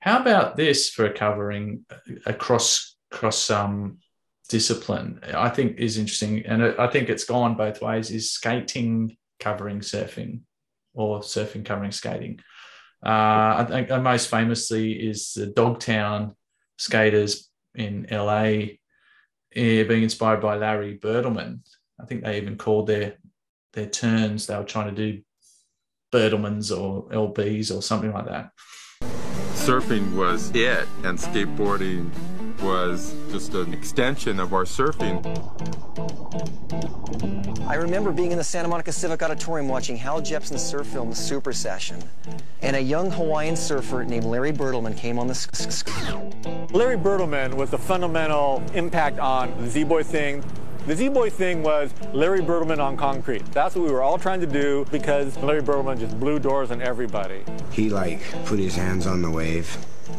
[0.00, 1.86] How about this for covering
[2.26, 3.98] a cross cross um,
[4.48, 5.20] discipline?
[5.34, 8.10] I think is interesting, and I think it's gone both ways.
[8.10, 10.40] Is skating covering surfing,
[10.92, 12.40] or surfing covering skating?
[13.04, 16.34] Uh, I think uh, most famously is the Dogtown
[16.78, 18.76] skaters in LA,
[19.54, 21.60] eh, being inspired by Larry Bertlemann.
[22.00, 23.16] I think they even called their
[23.72, 24.46] their turns.
[24.46, 25.22] They were trying to do
[26.12, 28.50] Bertlemanns or LBs or something like that.
[29.54, 32.10] surfing was it, and skateboarding
[32.64, 35.20] was just an extension of our surfing.
[37.68, 41.16] I remember being in the Santa Monica Civic Auditorium watching Hal Jepsen's surf film, The
[41.16, 42.02] Super Session.
[42.62, 45.84] And a young Hawaiian surfer named Larry Bertlemann came on the s- s- s-
[46.72, 50.42] Larry Bertlemann was the fundamental impact on the Z-Boy thing.
[50.86, 53.44] The Z-Boy thing was Larry Bertlemann on concrete.
[53.52, 56.80] That's what we were all trying to do because Larry Bertlemann just blew doors on
[56.82, 57.42] everybody.
[57.72, 59.76] He like put his hands on the wave.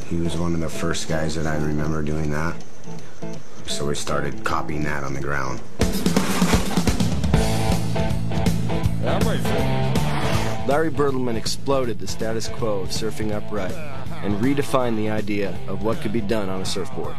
[0.10, 2.56] He was one of the first guys that I remember doing that.
[3.66, 5.60] So we started copying that on the ground.
[10.68, 13.74] Larry Bertlemann exploded the status quo of surfing upright
[14.24, 17.16] and redefined the idea of what could be done on a surfboard.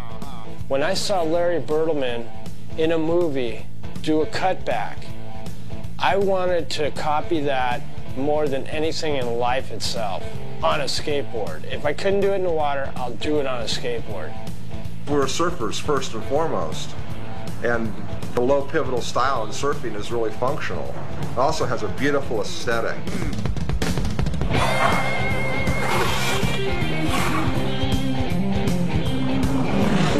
[0.68, 2.28] When I saw Larry Bertlemann
[2.78, 3.66] in a movie
[4.02, 5.04] do a cutback,
[5.98, 7.82] I wanted to copy that
[8.16, 10.22] more than anything in life itself
[10.62, 11.64] on a skateboard.
[11.72, 14.32] If I couldn't do it in the water, I'll do it on a skateboard.
[15.08, 16.94] We're surfers first and foremost,
[17.62, 17.92] and
[18.34, 20.94] the low pivotal style in surfing is really functional.
[21.20, 22.96] It also has a beautiful aesthetic.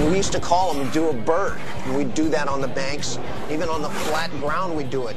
[0.09, 1.61] We used to call them do a bird.
[1.85, 3.19] And we'd do that on the banks.
[3.51, 5.17] Even on the flat ground, we'd do it.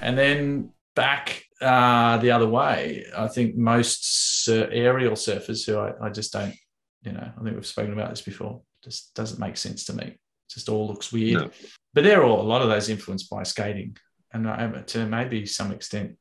[0.00, 6.06] And then back uh, the other way, I think most sur- aerial surfers who I,
[6.06, 6.54] I just don't,
[7.02, 10.04] you know, I think we've spoken about this before, just doesn't make sense to me.
[10.04, 11.42] It just all looks weird.
[11.42, 11.50] No.
[11.92, 13.96] But they're all, a lot of those influenced by skating
[14.32, 16.16] and uh, to maybe some extent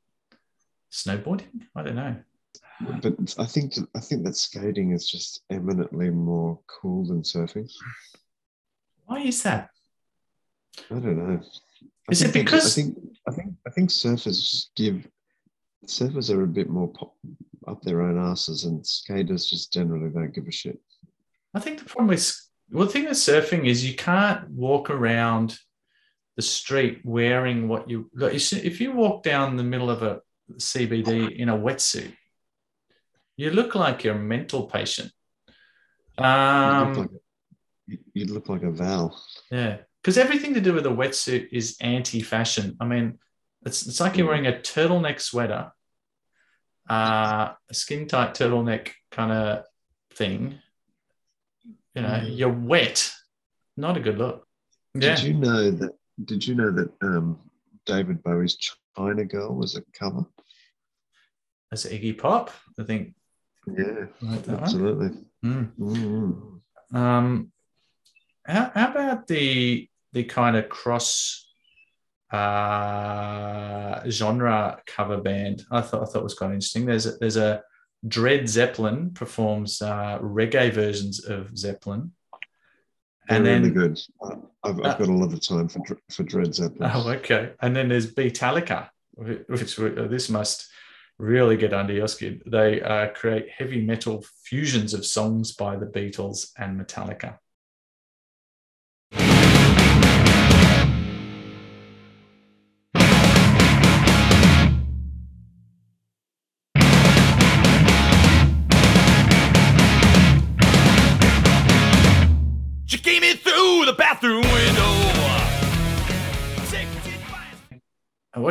[0.92, 1.48] snowboarding.
[1.76, 2.16] I don't know.
[3.02, 7.70] But I think I think that skating is just eminently more cool than surfing.
[9.06, 9.70] Why is that?
[10.90, 11.42] I don't know.
[12.10, 12.98] I Is it because- I think
[13.28, 15.08] I think I think surfers give
[15.86, 17.16] surfers are a bit more pop,
[17.68, 20.80] up their own asses, and skaters just generally don't give a shit.
[21.54, 22.36] I think the problem with
[22.72, 25.58] well, the thing with surfing is you can't walk around
[26.36, 28.34] the street wearing what you like.
[28.34, 30.22] If you walk down the middle of a
[30.58, 32.14] CBD in a wetsuit,
[33.38, 35.12] you look like you're a mental patient.
[36.18, 37.22] you, Um, look like,
[37.88, 39.20] you, you look like a Val.
[39.52, 42.78] yeah, because everything to do with a wetsuit is anti-fashion.
[42.80, 43.20] I mean,
[43.66, 45.72] it's it's like you're wearing a turtleneck sweater,
[46.90, 49.66] uh, a skin-tight turtleneck kind of
[50.14, 50.60] thing.
[51.96, 52.38] You know, Mm.
[52.38, 53.12] you're wet.
[53.76, 54.48] Not a good look.
[54.94, 55.16] Yeah.
[55.16, 55.92] Did you know that?
[56.24, 57.40] Did you know that um,
[57.86, 58.58] David Bowie's
[58.96, 60.26] China Girl was a cover?
[61.72, 62.52] That's Iggy Pop.
[62.80, 63.16] I think.
[63.68, 65.18] Yeah, Like absolutely.
[65.46, 65.72] Mm.
[65.78, 66.62] Mm.
[66.98, 67.52] Um,
[68.46, 71.48] how, how about the the kind of cross
[72.32, 75.64] uh, genre cover band?
[75.72, 76.86] I thought I thought was quite interesting.
[76.86, 77.64] There's a, there's a
[78.08, 82.12] Dread Zeppelin performs uh, reggae versions of Zeppelin,
[83.28, 84.00] They're and then really good.
[84.64, 86.92] I've, I've Uh, got a lot of time for for Dread Zeppelin.
[86.94, 87.52] Oh, okay.
[87.62, 90.68] And then there's Beatallica, wh- which this must
[91.18, 92.42] really get under your skin.
[92.46, 97.38] They uh, create heavy metal fusions of songs by the Beatles and Metallica.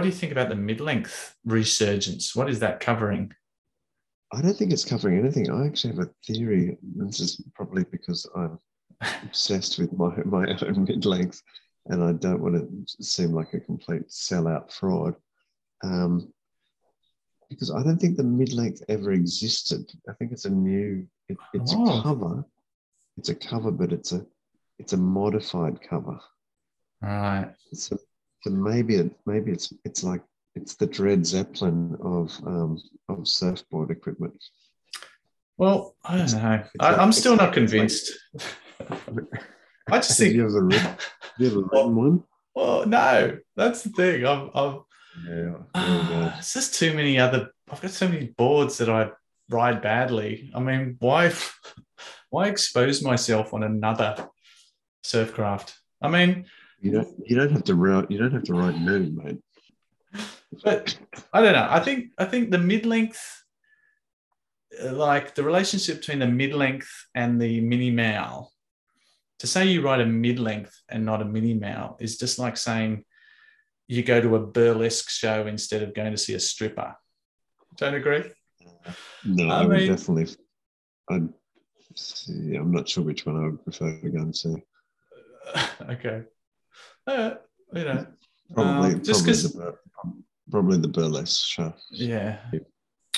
[0.09, 2.35] Do you think about the mid-length resurgence?
[2.35, 3.31] What is that covering?
[4.33, 5.51] I don't think it's covering anything.
[5.51, 6.77] I actually have a theory.
[6.97, 8.59] This is probably because I'm
[9.25, 11.43] obsessed with my my own mid length,
[11.87, 15.15] and I don't want to seem like a complete sellout fraud.
[15.85, 16.33] Um,
[17.51, 19.91] because I don't think the mid length ever existed.
[20.09, 21.07] I think it's a new.
[21.29, 22.01] It, it's Oh.
[22.01, 22.45] a cover.
[23.17, 24.25] It's a cover, but it's a
[24.79, 26.19] it's a modified cover.
[27.03, 27.53] Right.
[27.73, 27.97] So,
[28.43, 30.23] so maybe it maybe it's it's like
[30.55, 34.43] it's the Dread Zeppelin of um, of surfboard equipment.
[35.57, 36.65] Well, I don't know.
[36.79, 38.13] I, I'm still not convinced.
[39.91, 40.35] I just Have think.
[40.35, 40.99] you ever read, have
[41.39, 42.25] you ever written one?
[42.55, 44.27] Well, no, that's the thing.
[44.27, 44.81] I'm, I'm
[45.27, 45.55] Yeah.
[45.75, 47.51] Ah, it's just too many other.
[47.71, 49.11] I've got so many boards that I
[49.49, 50.51] ride badly.
[50.55, 51.33] I mean, why,
[52.31, 54.29] why expose myself on another
[55.05, 55.75] surfcraft?
[56.01, 56.47] I mean,
[56.81, 59.41] You don't you don't have to write you don't have to write nude, mate.
[60.65, 60.99] but
[61.33, 61.67] I don't know.
[61.69, 63.45] I think I think the mid length,
[64.83, 68.53] uh, like the relationship between the mid length and the mini mal.
[69.41, 72.57] To say you write a mid length and not a mini mal is just like
[72.57, 73.05] saying
[73.87, 76.95] you go to a burlesque show instead of going to see a stripper.
[77.77, 78.25] Don't agree?
[79.25, 80.35] No, I I, would mean- definitely
[81.95, 84.55] see, I'm not sure which one I would prefer to go and see.
[85.91, 86.23] okay.
[87.09, 87.35] Uh,
[87.73, 88.07] you know,
[88.55, 89.79] Probably um, just probably, 'cause- the, bur-
[90.51, 91.75] probably the burlesque show.
[91.91, 92.39] yeah.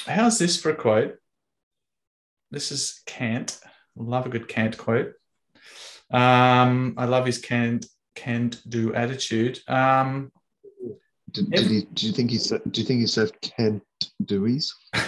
[0.06, 1.16] How's this for a quote?
[2.50, 3.60] This is Kant.
[3.96, 5.12] Love a good Kant quote.
[6.10, 7.84] Um, I love his can't
[8.16, 9.60] can't do attitude.
[9.68, 10.32] Um,
[11.32, 13.82] Did, did he, do you think he sur- do you think he served Kent
[14.22, 14.72] Deweys?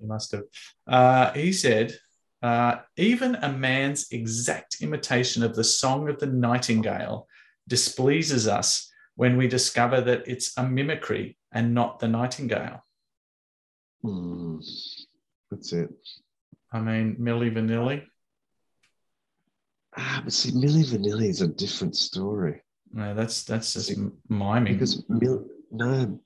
[0.00, 0.44] He must have.
[0.86, 1.92] Uh, he said,
[2.42, 7.26] uh, even a man's exact imitation of the song of the nightingale
[7.68, 12.84] displeases us when we discover that it's a mimicry and not the nightingale.
[14.02, 14.58] Hmm.
[15.50, 15.90] That's it.
[16.72, 18.02] I mean, Milli Vanilli.
[19.96, 22.62] Ah, but see, Milli Vanilli is a different story.
[22.92, 24.74] No, that's that's just m- miming.
[24.74, 26.20] Because Mil- no,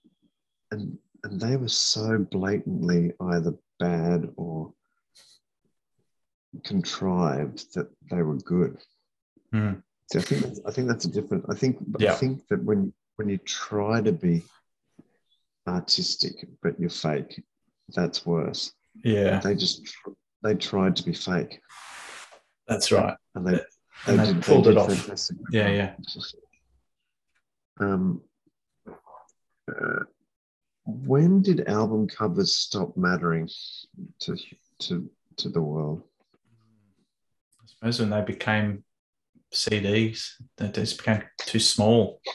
[0.71, 4.73] and and they were so blatantly either bad or
[6.63, 8.77] contrived that they were good.
[9.53, 9.73] Hmm.
[10.13, 11.45] See, I think that's, I think that's a different.
[11.49, 14.43] I think I think that when when you try to be
[15.67, 17.43] artistic but you're fake,
[17.89, 18.73] that's worse.
[19.03, 19.41] Yeah.
[19.41, 19.83] They just
[20.43, 21.61] they tried to be fake,
[22.69, 23.17] That's right.
[23.35, 23.61] and they
[24.07, 24.93] And they did- pulled did it off.
[24.95, 25.37] fantastic.
[25.51, 25.95] Yeah, yeah.
[27.81, 28.21] Um,
[29.69, 30.01] uh,
[30.85, 33.49] when did album covers stop mattering
[34.21, 34.37] to
[34.81, 36.03] to to the world?
[37.85, 38.83] Suppose when they became
[39.53, 42.19] CDs, they just became too small.
[42.25, 42.33] Yeah,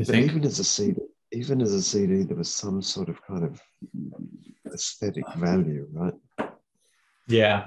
[0.00, 0.98] You but even as a CD,
[1.30, 3.60] even as a CD, there was some sort of kind of
[4.72, 6.14] aesthetic value, right?
[7.28, 7.66] Yeah.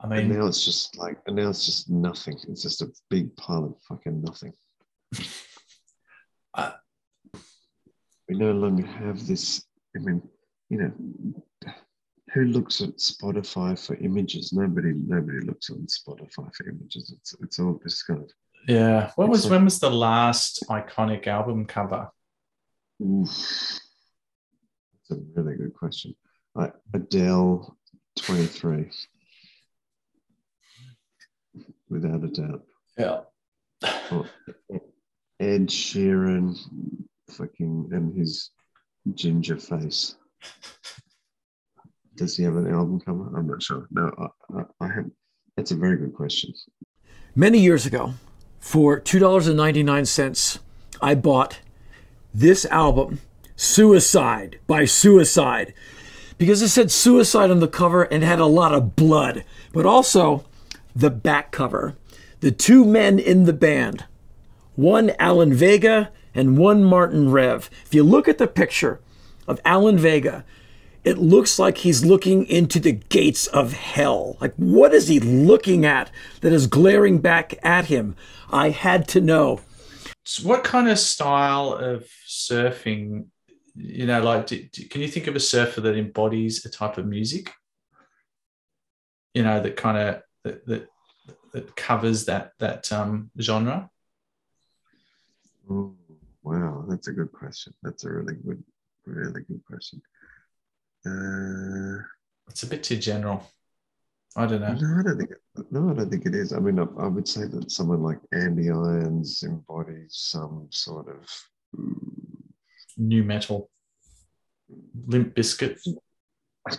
[0.00, 2.36] I And mean, now it's just like, and now it's just nothing.
[2.48, 4.52] It's just a big pile of fucking nothing.
[6.52, 6.72] Uh,
[8.28, 9.64] we no longer have this.
[9.94, 10.20] I mean,
[10.68, 10.92] you know,
[12.32, 14.52] who looks at Spotify for images?
[14.52, 14.92] Nobody.
[14.94, 17.12] Nobody looks on Spotify for images.
[17.16, 18.30] It's it's all this kind of.
[18.68, 19.10] yeah.
[19.16, 22.08] When was like- when was the last iconic album cover?
[23.02, 23.28] Oof.
[25.08, 26.14] That's a really good question.
[26.54, 27.76] Like Adele,
[28.18, 28.90] twenty three.
[31.88, 32.62] Without a doubt.
[32.96, 33.20] Yeah.
[34.12, 34.28] Or
[35.40, 36.56] Ed Sheeran,
[37.30, 38.50] fucking, and his
[39.14, 40.16] ginger face.
[42.20, 43.34] Does he have an album cover?
[43.34, 43.86] I'm not sure.
[43.90, 45.06] No, I, I, I have.
[45.56, 46.52] That's a very good question.
[47.34, 48.12] Many years ago,
[48.58, 50.58] for $2.99,
[51.00, 51.60] I bought
[52.34, 53.20] this album,
[53.56, 55.72] Suicide by Suicide,
[56.36, 59.42] because it said suicide on the cover and had a lot of blood,
[59.72, 60.44] but also
[60.94, 61.96] the back cover.
[62.40, 64.04] The two men in the band,
[64.76, 67.70] one Alan Vega and one Martin Rev.
[67.86, 69.00] If you look at the picture
[69.48, 70.44] of Alan Vega,
[71.04, 74.36] it looks like he's looking into the gates of hell.
[74.40, 78.16] Like, what is he looking at that is glaring back at him?
[78.50, 79.60] I had to know.
[80.24, 83.26] So what kind of style of surfing,
[83.74, 86.98] you know, like, do, do- can you think of a surfer that embodies a type
[86.98, 87.50] of music?
[89.34, 90.88] You know, that kind of that that,
[91.52, 93.88] that covers that that um, genre.
[95.70, 95.96] Ooh,
[96.42, 97.72] wow, that's a good question.
[97.82, 98.62] That's a really good,
[99.06, 100.02] really good question.
[101.06, 102.02] Uh,
[102.48, 103.42] It's a bit too general.
[104.36, 104.74] I don't know.
[104.74, 105.30] no, I don't think.
[105.70, 106.52] No, I don't think it is.
[106.52, 111.26] I mean, I, I would say that someone like Andy Irons embodies some sort of.
[112.96, 113.70] Nu metal,
[115.06, 115.78] Limp Bizkit.
[116.68, 116.78] Have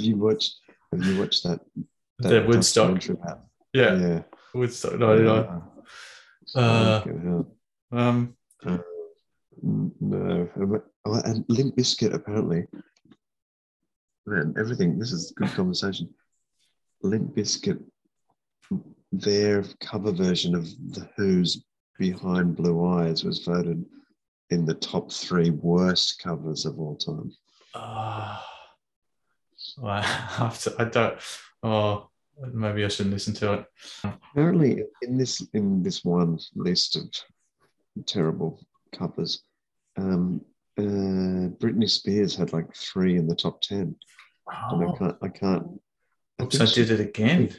[0.00, 0.56] you watched?
[0.92, 1.60] Have you watched that?
[2.20, 3.08] that The Woodstock.
[3.08, 3.94] about- Yeah.
[3.96, 4.22] Yeah.
[4.54, 5.62] Woodstock 99.
[6.54, 7.56] Uh, Fucking hell.
[7.92, 8.78] um, Uh,
[9.62, 10.48] no,
[11.04, 12.66] and Limp Bizkit apparently.
[14.26, 14.98] Man, everything.
[14.98, 16.08] This is good conversation.
[17.02, 17.82] Limp Bizkit,
[19.12, 21.62] their cover version of the Who's
[21.98, 23.84] "Behind Blue Eyes" was voted
[24.50, 27.32] in the top three worst covers of all time.
[27.74, 28.46] Ah.
[29.76, 30.74] well, I have to.
[30.78, 31.18] I don't.
[31.62, 32.08] Oh,
[32.52, 33.66] maybe I shouldn't listen to it.
[34.04, 38.58] Apparently, in this in this one list of terrible
[38.92, 39.42] covers,
[39.98, 40.40] um,
[40.78, 43.96] uh, Britney Spears had like three in the top ten,
[44.70, 44.92] and I Oh.
[44.98, 45.16] can't.
[45.22, 45.80] I can't.
[46.42, 47.54] Oops, think I she- did it again.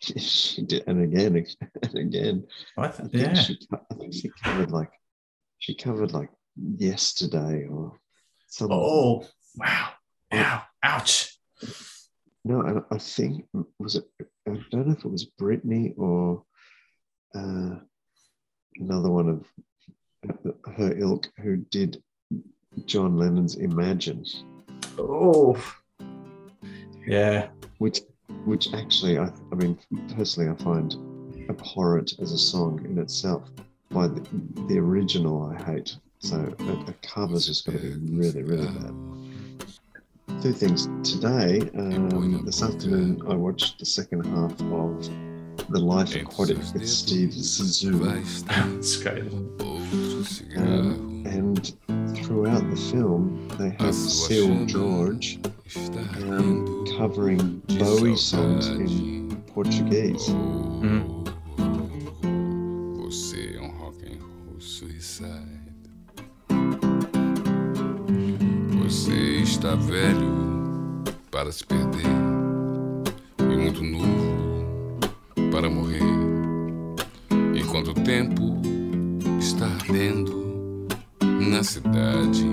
[0.00, 1.44] she did, and again
[1.82, 2.46] and again.
[2.76, 3.34] I I think yeah.
[3.34, 3.58] she.
[3.72, 4.90] I think she covered like
[5.58, 7.98] she covered like yesterday or
[8.48, 8.72] some.
[8.72, 9.24] Oh,
[9.56, 9.90] wow.
[10.32, 10.62] Ow.
[10.82, 11.38] Ouch.
[12.44, 13.44] No, and I think
[13.78, 14.04] was it.
[14.48, 16.44] I don't know if it was Britney or
[17.34, 17.76] uh,
[18.76, 19.44] another one of
[20.76, 22.02] her ilk who did
[22.84, 24.24] John Lennon's Imagine.
[24.98, 25.56] Oh.
[27.06, 27.48] Yeah.
[27.78, 28.00] Which,
[28.44, 29.78] which actually, I, I mean,
[30.14, 30.94] personally, I find
[31.48, 33.48] abhorrent as a song in itself.
[33.90, 34.20] By the,
[34.68, 35.96] the original, I hate.
[36.18, 40.42] So a, a cover's just got to be really, really bad.
[40.42, 40.88] Two things.
[41.08, 45.10] Today, um, this afternoon, I watched the second half of
[45.68, 48.00] The Life Aquatic with Steve Zissou.
[48.78, 49.24] It's great.
[50.56, 51.74] Um, and
[52.16, 55.38] throughout the film, they have Seu Jorge
[56.30, 60.32] um, covering Bowie songs in Portuguese.
[62.98, 65.56] Você é um rock and roll suicide.
[69.56, 72.04] está velho para se perder
[73.38, 74.35] e muito novo
[75.56, 76.02] para morrer.
[77.58, 78.60] Enquanto o tempo
[79.40, 80.86] está ardendo
[81.22, 82.46] na cidade,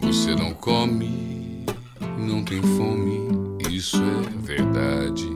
[0.00, 1.66] você não come,
[2.18, 3.28] não tem fome,
[3.68, 5.28] isso é verdade.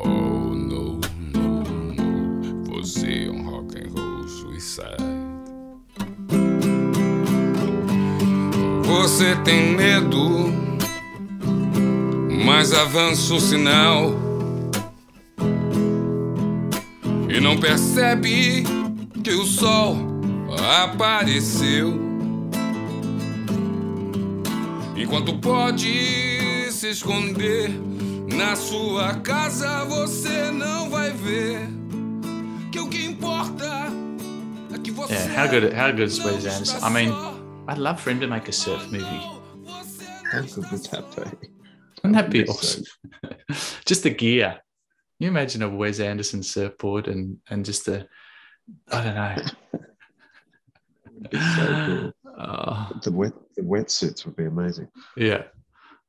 [0.00, 1.00] Oh, no,
[1.34, 1.64] no,
[1.96, 5.02] no, você é um rock and roll suicide.
[8.84, 10.57] Você tem medo,
[12.58, 14.10] mas avança o sinal
[17.28, 18.64] e não percebe
[19.22, 19.96] que o sol
[20.82, 21.96] apareceu.
[24.96, 27.70] Enquanto pode se esconder
[28.34, 31.60] na sua casa, você não vai ver
[32.72, 33.86] que o que importa
[34.74, 35.14] é que você.
[35.14, 36.80] Yeah, how good how good is Wes Anderson?
[36.82, 37.14] I mean,
[37.68, 39.04] I'd love for him to make a surf movie.
[40.32, 41.57] How good would that be?
[42.02, 42.84] Wouldn't that be That'd be awesome?
[43.86, 44.50] just the gear.
[44.50, 48.06] Can you imagine a Wes Anderson surfboard and and just the
[48.92, 49.36] I don't know.
[51.32, 52.12] so cool.
[52.38, 54.88] Oh, The wet the wetsuits would be amazing.
[55.16, 55.44] yeah.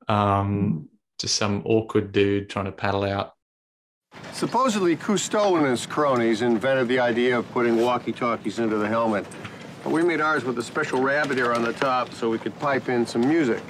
[0.07, 3.33] Um just some awkward dude trying to paddle out.
[4.33, 9.25] Supposedly, Cousteau and his cronies invented the idea of putting walkie-talkies into the helmet.
[9.83, 12.57] But we made ours with a special rabbit ear on the top so we could
[12.59, 13.61] pipe in some music.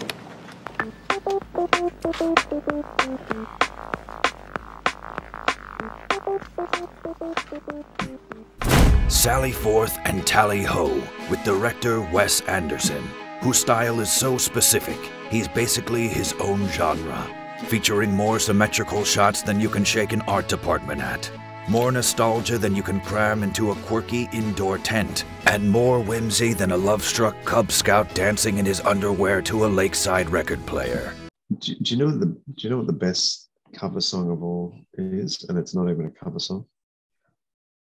[9.08, 10.88] Sally forth and tally ho
[11.30, 13.04] with director Wes Anderson,
[13.42, 14.98] whose style is so specific,
[15.30, 17.28] he's basically his own genre,
[17.66, 21.30] featuring more symmetrical shots than you can shake an art department at,
[21.70, 26.72] more nostalgia than you can cram into a quirky indoor tent, and more whimsy than
[26.72, 31.14] a love struck Cub Scout dancing in his underwear to a lakeside record player.
[31.60, 34.76] Do, do you know the do you know what the best cover song of all
[34.94, 35.46] is?
[35.48, 36.66] And it's not even a cover song.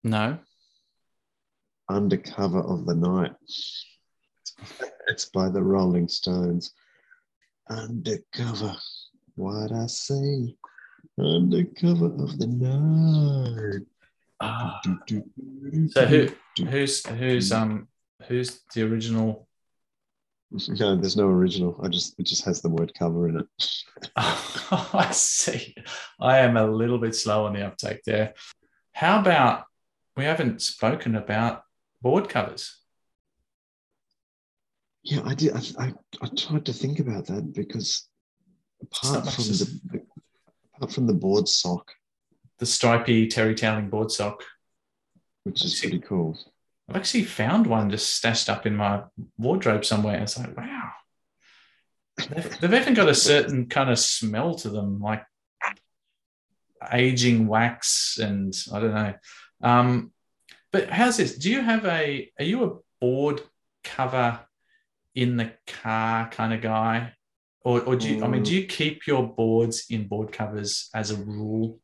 [0.04, 0.38] No.
[1.90, 3.34] Undercover of the Night.
[5.10, 6.74] It's by the Rolling Stones.
[7.70, 8.76] Undercover.
[9.36, 10.54] What I say.
[11.20, 13.86] Undercover of the night.
[14.40, 14.80] Ah.
[15.90, 16.30] So who
[16.66, 17.88] who's who's um
[18.28, 19.48] who's the original
[20.52, 21.80] No, there's no original.
[21.84, 23.48] I just it just has the word cover in it.
[24.16, 25.76] I see.
[26.20, 28.36] I am a little bit slow on the uptake there.
[28.92, 29.64] How about
[30.16, 31.64] we haven't spoken about
[32.02, 32.78] board covers?
[35.04, 35.54] Yeah, I did.
[35.56, 38.08] I, I, I tried to think about that because
[38.82, 40.06] apart from the
[40.78, 41.92] apart from the board sock,
[42.60, 44.44] The stripy terry toweling board sock.
[45.44, 46.38] which is pretty cool.
[46.90, 49.04] I've actually found one just stashed up in my
[49.38, 50.22] wardrobe somewhere.
[50.22, 50.92] It's like, wow.
[52.30, 55.24] They've, they've even got a certain kind of smell to them, like
[56.92, 59.14] aging wax, and I don't know.
[59.62, 60.12] Um,
[60.72, 61.38] but how's this?
[61.38, 62.32] Do you have a?
[62.40, 63.42] Are you a board
[63.84, 64.40] cover
[65.16, 67.14] in the car kind of guy,
[67.68, 68.24] or, or do you?
[68.24, 71.82] I mean, do you keep your boards in board covers as a rule?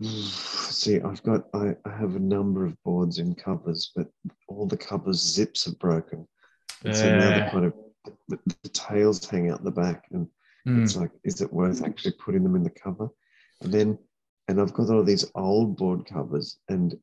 [0.00, 4.06] See, I've got I, I have a number of boards in covers, but
[4.46, 6.26] all the covers zips are broken.
[6.84, 7.74] And so now they're kind of
[8.28, 10.28] the, the tails hang out the back, and
[10.64, 10.80] Hmm.
[10.84, 13.08] it's like, is it worth actually putting them in the cover?
[13.62, 13.98] And then,
[14.46, 16.94] and I've got all these old board covers, and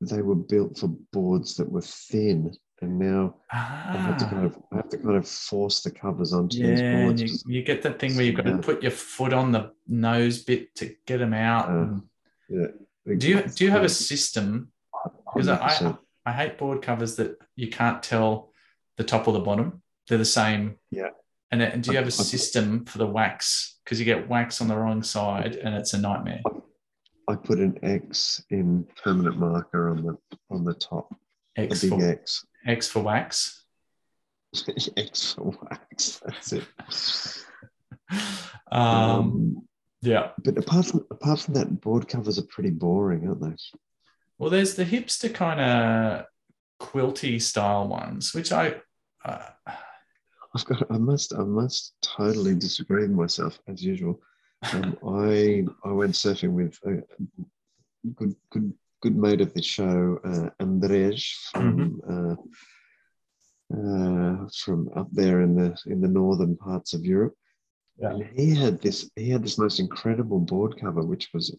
[0.00, 2.52] they were built for boards that were thin,
[2.82, 3.56] and now I
[3.96, 6.84] have to kind of I have to kind of force the covers onto these Ah.
[6.84, 7.20] Yeah, boards.
[7.22, 8.56] and you, you get that thing where you've got Yeah.
[8.56, 11.68] to put your foot on the nose bit to get them out.
[11.70, 12.02] and-
[12.48, 12.66] yeah.
[13.16, 14.72] do you do you have a system?
[15.32, 15.94] Because I,
[16.26, 18.50] I hate board covers that you can't tell
[18.98, 19.82] the top or the bottom.
[20.08, 20.76] They're the same.
[20.90, 21.08] Yeah.
[21.50, 23.78] And, then- do you have a system for the wax?
[23.84, 26.40] Because you get wax on the wrong side, and it's a nightmare.
[27.28, 30.16] I put an X in permanent marker on the
[30.50, 31.14] on the top.
[31.56, 32.46] X a big for- X.
[32.66, 33.64] X for wax.
[34.96, 36.20] X for wax.
[36.24, 36.64] That's it.
[38.70, 39.66] Um,
[40.00, 40.30] yeah.
[40.42, 43.54] But apart from apart from that, board covers are pretty boring, aren't they?
[44.38, 46.26] Well, there's the hipster kind of
[46.80, 48.74] quilty style ones, which I.
[49.24, 49.42] Uh,
[50.54, 50.90] I've got.
[50.90, 51.34] I must.
[51.34, 54.20] I must totally disagree with myself as usual.
[54.72, 57.02] Um, I I went surfing with a
[58.14, 58.72] good good
[59.02, 62.36] good mate of the show, uh, Andrej from uh,
[63.76, 67.34] uh, from up there in the in the northern parts of Europe.
[67.98, 68.10] Yeah.
[68.10, 71.56] And he had this he had this most incredible board cover, which was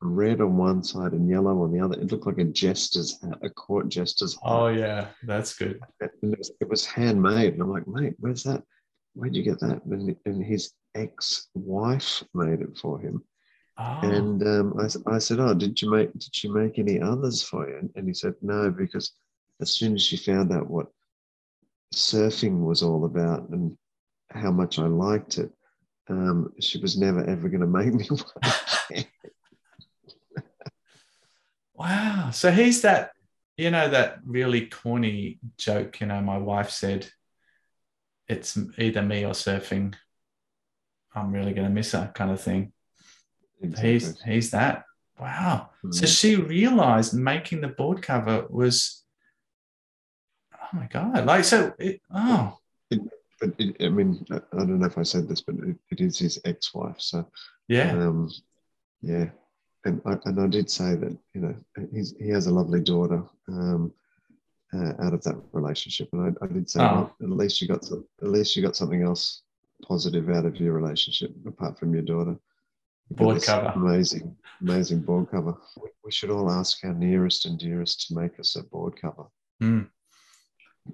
[0.00, 1.98] red on one side and yellow on the other.
[1.98, 4.42] It looked like a jester's hat, a court jester's hat.
[4.44, 5.80] Oh yeah, that's good.
[6.00, 7.54] And it was, it was handmade.
[7.54, 8.62] And I'm like, mate, where's that?
[9.14, 9.84] Where'd you get that?
[9.84, 13.22] And, and his ex-wife made it for him.
[13.76, 14.00] Oh.
[14.02, 16.12] And um, I, I said, "Oh, did you make?
[16.12, 19.12] Did she make any others for you?" And he said, "No, because
[19.60, 20.86] as soon as she found out what
[21.94, 23.76] surfing was all about and
[24.30, 25.50] how much I liked it,
[26.08, 29.04] um, she was never ever going to make me one."
[31.74, 32.30] Wow.
[32.32, 33.10] So he's that,
[33.56, 37.08] you know, that really corny joke, you know, my wife said,
[38.28, 39.94] it's either me or surfing.
[41.14, 42.72] I'm really going to miss her kind of thing.
[43.72, 44.84] He's, he's that.
[45.20, 45.70] Wow.
[45.90, 46.18] So Mm.
[46.20, 49.02] she realized making the board cover was,
[50.54, 51.24] oh my God.
[51.26, 52.58] Like, so, it, oh,
[52.90, 53.00] It,
[53.40, 56.00] but it, I mean, I, I don't know if I said this, but it, it
[56.00, 56.96] is his ex-wife.
[57.00, 57.26] So
[57.68, 57.92] yeah.
[57.92, 58.30] um,
[59.02, 59.26] yeah.
[59.84, 61.54] And I, and I did say that you know
[61.92, 63.92] he's, he has a lovely daughter um,
[64.72, 67.12] uh, out of that relationship, and I, I did say Oh.
[67.20, 69.42] well, at least you got some, at least you got something else
[69.86, 72.36] positive out of your relationship apart from your daughter.
[73.10, 73.72] Board cover.
[73.76, 75.54] amazing, amazing board cover.
[76.04, 79.24] We, should all ask our nearest and dearest to make us a board cover.
[79.60, 79.82] Hmm.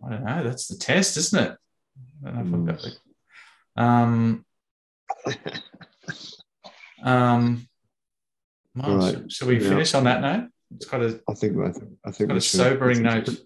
[0.05, 0.43] I don't know.
[0.45, 1.57] That's the test, isn't it?
[2.27, 2.93] I don't know if I've got
[3.77, 4.45] the- Um,
[7.03, 7.69] um,
[8.75, 9.15] well, right.
[9.15, 9.69] should, should we Yeah.
[9.69, 10.51] finish on that note?
[10.77, 13.41] It's quite a I think I think I think got we a sobering It's- note.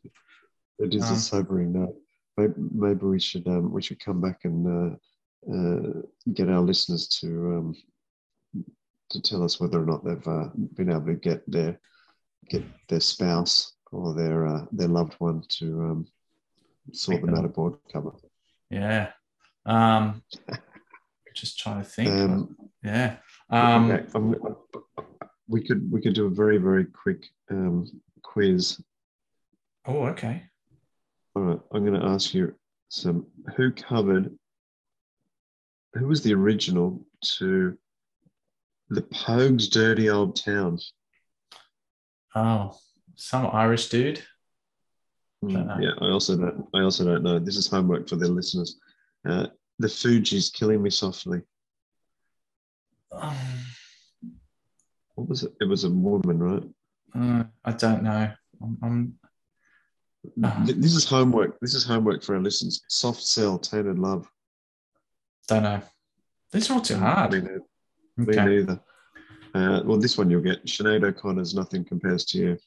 [0.81, 1.97] It is Um, a sobering note.
[2.37, 4.97] Maybe, maybe we should um, we should come back and uh,
[5.53, 6.03] uh,
[6.33, 7.77] get our listeners to um,
[9.15, 11.79] to tell us whether or not they've uh, been able to get their
[12.51, 16.07] get their spouse or their uh, their loved one to um,
[16.93, 18.13] sort them out a board cover.
[18.71, 19.11] yeah.
[19.67, 20.23] Um,
[21.35, 22.11] just trying to think.
[22.11, 23.17] Um, yeah.
[23.51, 24.57] Um, okay, I'm-
[25.47, 27.87] we could we could do a very very quick um,
[28.23, 28.81] quiz.
[29.87, 30.43] Oh, okay.
[31.37, 32.55] All right, I'm going to ask you
[32.89, 33.27] some.
[33.57, 34.37] Who covered?
[35.95, 37.05] Who was the original
[37.39, 37.77] to
[38.91, 40.79] the Pogues' "Dirty Old Town"?
[42.35, 42.77] Oh,
[43.17, 44.23] some Irish dude.
[45.45, 45.81] Mm.
[45.83, 46.67] Yeah, I also don't.
[46.75, 47.39] I also don't know.
[47.39, 48.79] This is homework for the listeners.
[49.29, 49.47] Uh,
[49.79, 51.43] the Fugees "Killing Me Softly."
[53.13, 53.37] Um,
[55.15, 55.55] What was it?
[55.61, 56.65] It was a woman, right?
[57.15, 58.33] uh, I don't know.
[58.63, 59.19] I'm, I'm
[60.43, 60.65] Uh-huh.
[60.67, 61.61] This is homework.
[61.61, 62.83] This is homework for our listeners.
[62.89, 64.29] Soft Cell, Tainted Love.
[65.47, 65.83] don't know.
[66.51, 67.33] These are all too hard.
[67.33, 67.41] Me
[68.17, 68.31] neither.
[68.33, 68.45] Me Okay.
[68.57, 68.81] neither.
[69.55, 70.65] Uh, well, this one you'll get.
[70.67, 72.59] Sinead O'Connor's "Nothing Compares to You."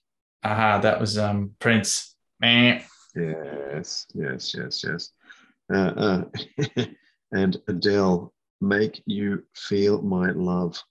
[0.43, 2.15] Aha, that was um Prince.
[2.39, 2.81] Meh.
[3.15, 5.09] Yes, yes, yes, yes.
[5.73, 6.23] Uh,
[6.77, 6.85] uh,
[7.33, 10.81] and Adele, "Make You Feel My Love."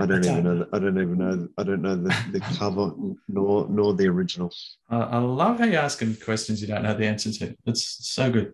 [0.00, 0.64] I don't I even don't- know.
[0.64, 1.48] The, I don't even know.
[1.58, 2.92] I don't know the, the cover
[3.28, 4.52] nor nor the original.
[4.88, 7.56] I, I love how you're asking questions you don't know the answer to.
[7.66, 8.52] It's so good.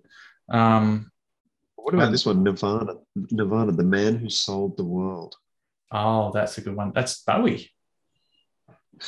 [0.49, 1.11] Um,
[1.85, 2.43] What about this one?
[2.43, 2.95] Nirvana.
[3.31, 5.37] Nirvana, the man who sold the world.
[5.93, 6.93] oh, that's a good one.
[6.95, 7.71] That's Bowie.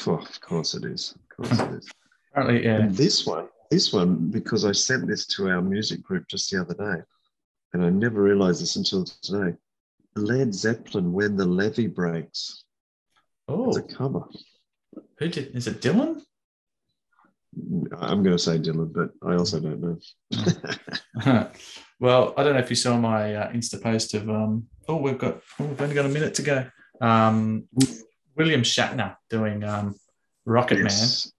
[0.06, 1.14] Oh, of course it is.
[1.16, 1.88] Of course it is.
[2.32, 2.80] Apparently, yeah.
[2.82, 6.60] And this one, this one, because I sent this to our music group just the
[6.60, 7.02] other day,
[7.72, 9.56] and I never realized this until today.
[10.14, 12.64] Led Zeppelin, "When the Levee Breaks."
[13.48, 14.20] Oh, It's a cover.
[15.18, 15.56] who did?
[15.56, 16.20] Is it Dylan?
[17.98, 19.98] I'm going to say Dylan, but I also don't know.
[22.00, 24.66] well, I don't know if you saw my uh, Insta post of um.
[24.88, 25.40] Oh, we've got.
[25.59, 26.66] Oh, we've only got a minute to go.
[27.00, 27.64] Um,
[28.36, 29.94] William Shatner doing um,
[30.44, 31.32] Rocket Yes.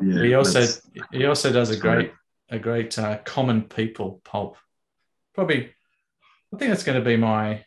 [0.00, 0.16] Man.
[0.16, 0.66] Yeah, he also
[1.12, 2.12] he also does a great.
[2.50, 4.56] a great uh, common people pulp.
[5.34, 5.70] Probably,
[6.54, 7.64] I think that's going to be my.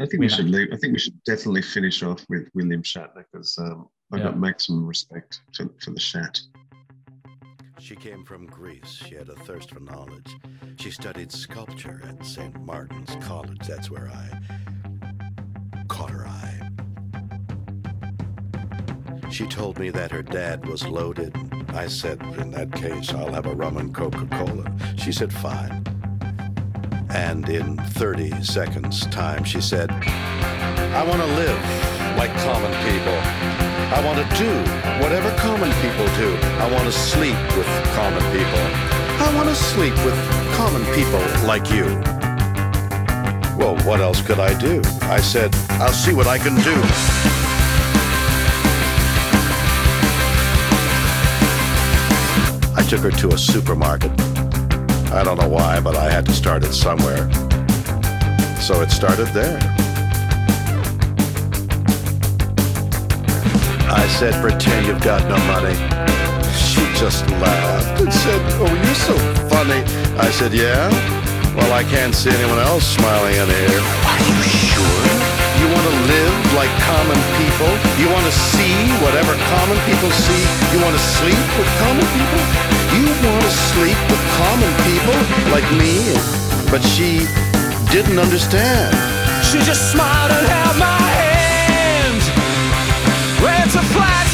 [0.00, 0.68] I think we should leave.
[0.72, 4.24] I think we should definitely finish off with William Shatner because um, I Yeah.
[4.24, 6.40] got maximum respect for, for the Shat.
[7.80, 9.00] She came from Greece.
[9.06, 10.36] She had a thirst for knowledge.
[10.78, 12.54] She studied sculpture at St.
[12.60, 13.66] Martin's College.
[13.66, 14.38] That's where I
[15.88, 16.70] caught her eye.
[19.30, 21.34] She told me that her dad was loaded.
[21.70, 24.70] I said, in that case, I'll have a rum and Coca Cola.
[24.96, 25.82] She said, fine.
[27.08, 31.58] And in 30 seconds' time, she said, I want to live
[32.18, 33.49] like common people.
[33.92, 34.48] I want to do
[35.02, 36.36] whatever common people do.
[36.62, 38.62] I want to sleep with common people.
[39.18, 40.14] I want to sleep with
[40.54, 41.86] common people like you.
[43.58, 44.80] Well, what else could I do?
[45.02, 46.76] I said, I'll see what I can do.
[52.76, 54.12] I took her to a supermarket.
[55.12, 57.28] I don't know why, but I had to start it somewhere.
[58.60, 59.58] So it started there.
[64.18, 65.74] Said, pretend you've got no money.
[66.52, 69.14] She just laughed and said, oh, you're so
[69.48, 69.80] funny.
[70.18, 70.90] I said, yeah?
[71.54, 73.80] Well, I can't see anyone else smiling in here.
[74.10, 75.06] Are you sure?
[75.62, 77.70] You want to live like common people?
[78.00, 80.42] You want to see whatever common people see?
[80.74, 82.42] You want to sleep with common people?
[82.98, 85.18] You want to sleep with common people
[85.54, 86.02] like me?
[86.72, 87.26] But she
[87.94, 88.90] didn't understand.
[89.46, 91.09] She just smiled and held my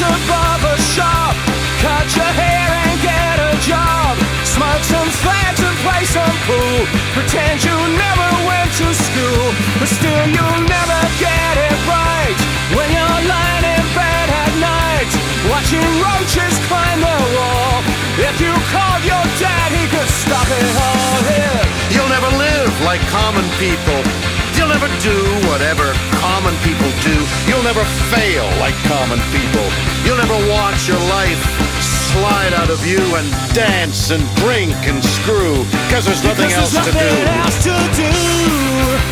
[0.01, 1.33] above a shop.
[1.81, 4.13] Cut your hair and get a job.
[4.45, 6.85] Smoke some fags and play some pool.
[7.17, 9.45] Pretend you never went to school.
[9.79, 12.37] But still you'll never get it right.
[12.77, 15.11] When you're lying in bed at night.
[15.49, 17.81] Watching roaches climb the wall.
[18.21, 21.61] If you called your dad, he could stop it all here.
[21.93, 24.36] You'll never live like common people.
[24.67, 27.15] You'll never do whatever common people do.
[27.47, 29.63] You'll never fail like common people.
[30.03, 31.39] You'll never watch your life
[32.11, 36.85] slide out of you and dance and drink and screw because there's nothing else there's
[36.85, 36.99] to do.
[36.99, 39.06] nothing else to do.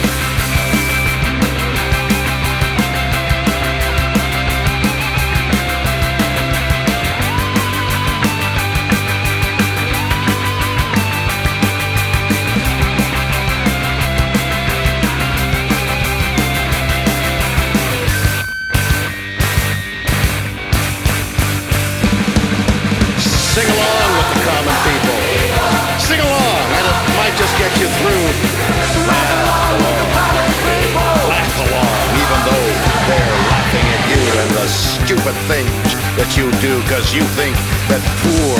[35.25, 37.55] Stupid things that you do because you think
[37.89, 38.57] that poor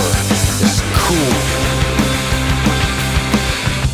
[0.66, 1.38] is cool.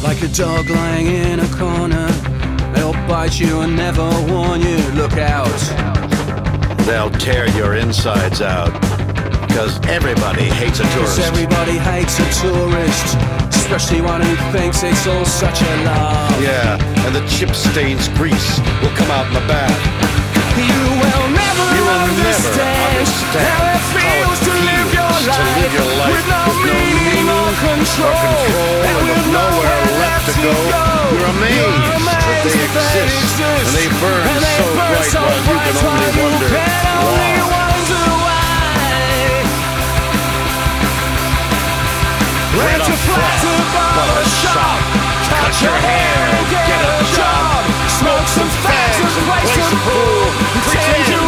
[0.01, 2.07] Like a dog lying in a corner,
[2.73, 4.77] they'll bite you and never warn you.
[4.95, 5.51] Look out.
[6.85, 8.71] They'll tear your insides out
[9.47, 11.19] because everybody hates a Cause tourist.
[11.19, 13.17] everybody hates a tourist,
[13.53, 16.41] especially one who thinks it's all such a laugh.
[16.41, 20.11] Yeah, and the chip stains grease will come out in the bath.
[20.57, 21.00] You
[23.01, 26.69] understand how it feels to live your to life live your life with no with
[26.69, 28.45] no meaning or control,
[28.85, 30.53] and with nowhere left to go.
[31.09, 35.33] You're amazed that they exist, and they burn and they so burn bright so while
[35.33, 36.45] you can only wonder.
[36.45, 37.73] Can only why.
[37.73, 38.61] wonder why.
[42.53, 44.77] Rent a flat above a shop,
[45.25, 46.21] cut your hair
[46.53, 47.65] get a job,
[47.97, 50.21] smoke some fags and play some pool.
[50.69, 51.20] Pretend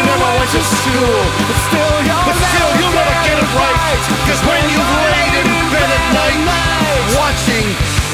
[0.00, 4.00] you never went to school, but still you'll But still, you'll never get it right.
[4.24, 6.40] Because when you've laid in bed at night,
[7.20, 7.66] watching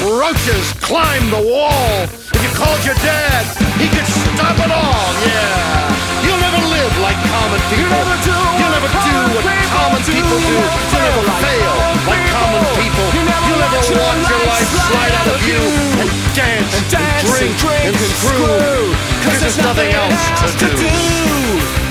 [0.03, 2.03] roaches climb the wall,
[2.35, 3.47] if you called your dad,
[3.79, 5.07] he could stop it all.
[5.23, 6.27] Yeah.
[6.27, 7.87] You'll never live like common people.
[7.87, 10.59] never do You'll never do what common people do.
[10.59, 11.73] You'll never fail
[12.03, 13.26] like common people.
[13.57, 18.93] You'll never watch your life slide out of you and dance and drink and screw.
[19.17, 20.29] Because there's nothing else
[20.61, 21.86] to do.